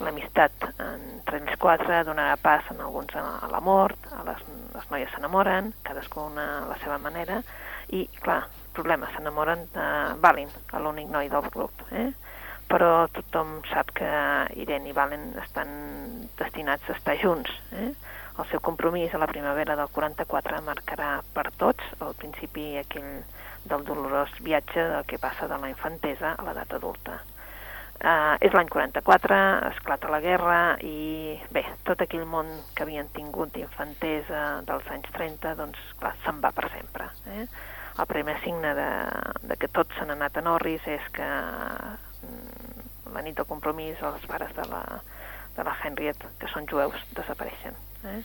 [0.01, 4.43] l'amistat entre ells quatre donarà pas en alguns a la mort, a les,
[4.75, 7.43] les noies s'enamoren, cadascuna a la seva manera,
[7.89, 9.87] i, clar, problema, s'enamoren de
[10.23, 10.51] Valin,
[10.83, 12.11] l'únic noi del grup, eh?
[12.69, 14.09] però tothom sap que
[14.61, 15.71] Irene i Valen estan
[16.37, 17.93] destinats a estar junts, eh?
[18.39, 23.25] El seu compromís a la primavera del 44 marcarà per tots el principi aquell
[23.67, 27.19] del dolorós viatge del que passa de la infantesa a l'edat adulta.
[27.99, 29.37] Uh, és l'any 44,
[29.73, 35.57] esclata la guerra i bé, tot aquell món que havien tingut d'infantesa dels anys 30,
[35.59, 37.09] doncs clar, se'n va per sempre.
[37.35, 37.49] Eh?
[37.99, 38.91] El primer signe de,
[39.51, 41.29] de que tots s'han anat a Norris és que
[43.15, 44.83] la nit del compromís els pares de la,
[45.57, 47.75] de la Henriette, que són jueus, desapareixen.
[48.07, 48.21] Eh?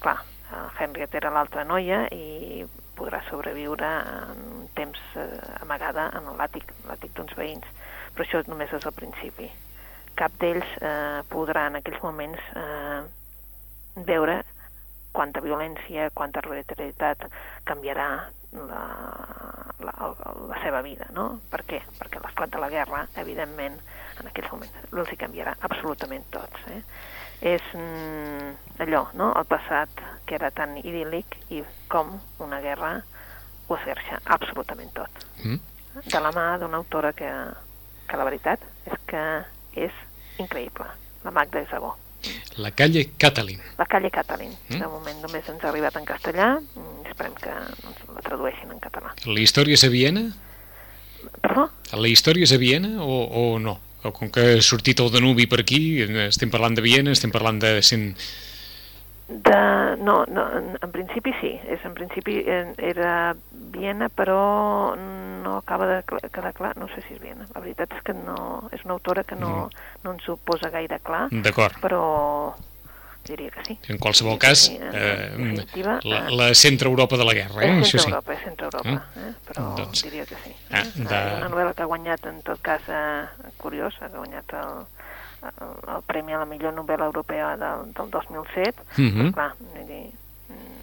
[0.00, 0.16] Clar,
[0.80, 2.64] Henriette era l'altra noia i
[2.98, 5.26] podrà sobreviure en temps eh,
[5.60, 7.66] amagada en l'àtic, l'àtic d'uns veïns.
[8.14, 9.50] Però això només és el principi.
[10.18, 13.02] Cap d'ells eh, podrà en aquells moments eh,
[14.08, 14.40] veure
[15.12, 17.28] quanta violència, quanta arbitrarietat
[17.68, 18.08] canviarà
[18.52, 18.82] la,
[19.78, 20.14] la,
[20.48, 21.40] la, seva vida, no?
[21.50, 21.80] Per què?
[21.98, 23.76] Perquè l'esclat de la guerra, evidentment,
[24.18, 26.64] en aquells moments els hi canviarà absolutament tots.
[26.72, 26.80] Eh?
[27.52, 29.30] És mm, allò, no?
[29.38, 32.96] El passat que era tan idíl·lic i com una guerra
[33.68, 35.24] ho esgarxa absolutament tot.
[35.44, 35.60] Mm.
[36.08, 37.30] De la mà d'una autora que,
[38.08, 39.24] que la veritat és que
[39.88, 40.04] és
[40.40, 40.88] increïble,
[41.24, 41.96] la Magda Isabó.
[42.58, 43.60] La calle Catalin.
[43.78, 44.50] La calle Catalin.
[44.68, 44.80] Mm.
[44.80, 48.80] De moment només ens ha arribat en castellà, mm, esperem que ens la tradueixin en
[48.82, 49.14] català.
[49.26, 50.28] La història és a Viena?
[51.42, 51.68] Perdó?
[51.92, 53.78] La història és a Viena o, o no?
[54.06, 55.80] O com que ha sortit el Danubi per aquí,
[56.28, 57.78] estem parlant de Viena, estem parlant de...
[57.82, 58.12] Cent...
[59.28, 59.56] De,
[60.00, 63.34] no, no, en, en principi sí, és en principi era
[63.74, 65.98] Viena, però no acaba de
[66.32, 67.44] quedar clar, no sé si és Viena.
[67.52, 69.68] La veritat és que no, és una autora que no,
[70.04, 71.76] no ens ho posa gaire clar, D'acord.
[71.82, 72.02] però
[73.28, 73.78] diria que sí.
[73.88, 77.78] En qualsevol cas, Sí, eh, la, eh, la centre-Europa de la guerra, eh?
[77.80, 78.10] És això sí.
[78.10, 79.32] centre-Europa, és centre-Europa, eh?
[79.46, 80.54] però Doncs- diria que sí.
[80.70, 83.26] Ah, Eh, de- Una novel·la que ha guanyat, en tot cas, eh,
[83.58, 84.86] curiós, ha guanyat el,
[85.48, 88.82] el, el Premi a la millor novel·la europea del, del 2007.
[88.96, 89.20] Mhm.
[89.20, 90.10] Però, clar, vull dir,
[90.48, 90.77] mm,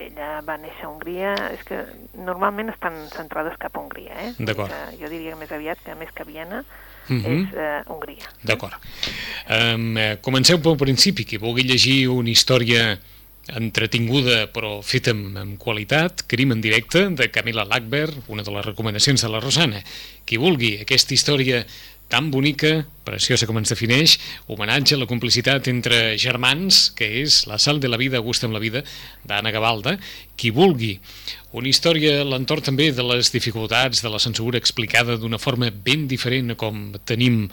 [0.00, 1.82] ella va néixer a Hongria, és que
[2.16, 4.32] normalment estan centrades cap a Hongria, eh?
[4.38, 4.70] D'acord.
[4.72, 6.64] que Jo diria més aviat que més que Viena
[7.08, 7.24] Mhm.
[7.26, 8.28] és eh, Hongria.
[8.44, 8.74] D'acord.
[9.50, 12.98] Um, comenceu pel principi, qui vulgui llegir una història
[13.56, 18.64] entretinguda però feta amb, amb qualitat, Crim en directe, de Camila Lackberg, una de les
[18.66, 19.82] recomanacions de la Rosana.
[20.24, 21.64] Qui vulgui aquesta història
[22.10, 24.16] tan bonica, preciosa com ens defineix,
[24.50, 28.56] homenatge a la complicitat entre germans, que és La sal de la vida, gust amb
[28.56, 28.84] la vida,
[29.24, 29.96] d'Anna Gavalda.
[30.40, 30.94] Qui vulgui
[31.52, 36.06] una història a l'entorn també de les dificultats de la censura explicada d'una forma ben
[36.08, 37.48] diferent com tenim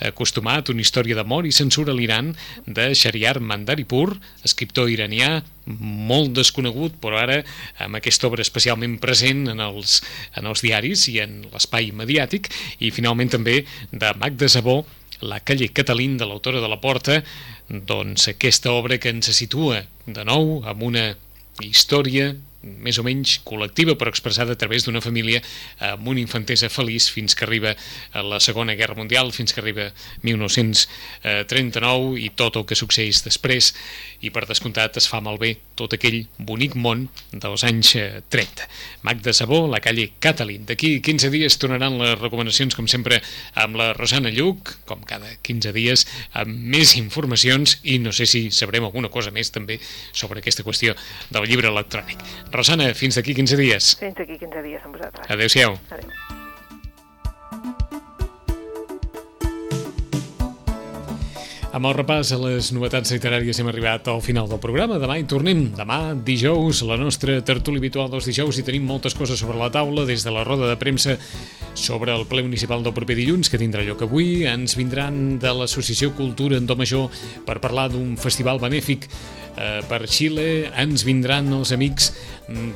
[0.00, 2.32] acostumat, una història d'amor i censura a l'Iran
[2.64, 4.16] de Shariar Mandaripur,
[4.48, 7.42] escriptor iranià molt desconegut, però ara
[7.84, 10.00] amb aquesta obra especialment present en els,
[10.34, 12.48] en els diaris i en l'espai mediàtic,
[12.80, 13.60] i finalment també
[13.92, 14.80] de Magda Zabó,
[15.22, 17.20] La calle Catalín, de l'autora de La Porta,
[17.70, 21.12] doncs aquesta obra que ens situa de nou amb una
[21.62, 22.32] història
[22.62, 25.42] més o menys col·lectiva, però expressada a través d'una família
[25.92, 27.74] amb una infantesa feliç fins que arriba
[28.12, 29.90] a la Segona Guerra Mundial, fins que arriba
[30.22, 33.72] 1939 i tot el que succeeix després,
[34.22, 38.68] i per descomptat es fa malbé tot aquell bonic món dels anys eh, 30.
[39.02, 40.66] Magda Sabó, la calle Catalin.
[40.68, 43.18] D'aquí 15 dies tornaran les recomanacions, com sempre,
[43.58, 46.06] amb la Rosana Lluc, com cada 15 dies,
[46.38, 49.80] amb més informacions i no sé si sabrem alguna cosa més també
[50.12, 50.94] sobre aquesta qüestió
[51.34, 52.22] del llibre electrònic.
[52.52, 53.96] Rosana, fins d'aquí 15 dies.
[54.02, 55.28] Fins aquí 15 dies amb vosaltres.
[55.32, 55.78] Adéu-siau.
[55.90, 56.40] Adéu.
[61.72, 64.98] Amb el repàs a les novetats literàries hem arribat al final del programa.
[65.00, 65.62] Demà hi tornem.
[65.72, 70.04] Demà, dijous, la nostra tertúlia habitual dels dijous i tenim moltes coses sobre la taula,
[70.04, 71.16] des de la roda de premsa
[71.72, 74.42] sobre el ple municipal del proper dilluns, que tindrà lloc avui.
[74.44, 77.08] Ens vindran de l'Associació Cultura en Do Major
[77.48, 79.08] per parlar d'un festival benèfic
[79.56, 80.70] eh, per Xile.
[80.78, 82.12] Ens vindran els amics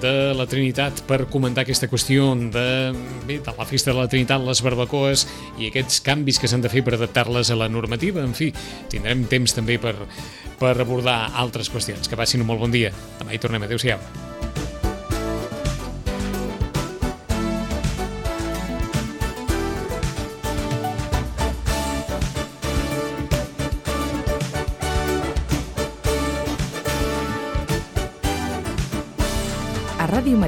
[0.02, 2.68] de la Trinitat per comentar aquesta qüestió de,
[3.26, 5.26] bé, de la festa de la Trinitat, les barbacoes
[5.60, 8.24] i aquests canvis que s'han de fer per adaptar-les a la normativa.
[8.24, 8.52] En fi,
[8.92, 9.96] tindrem temps també per,
[10.60, 12.08] per abordar altres qüestions.
[12.08, 12.94] Que passin un molt bon dia.
[13.20, 13.66] Demà hi tornem.
[13.66, 14.25] Adéu-siau.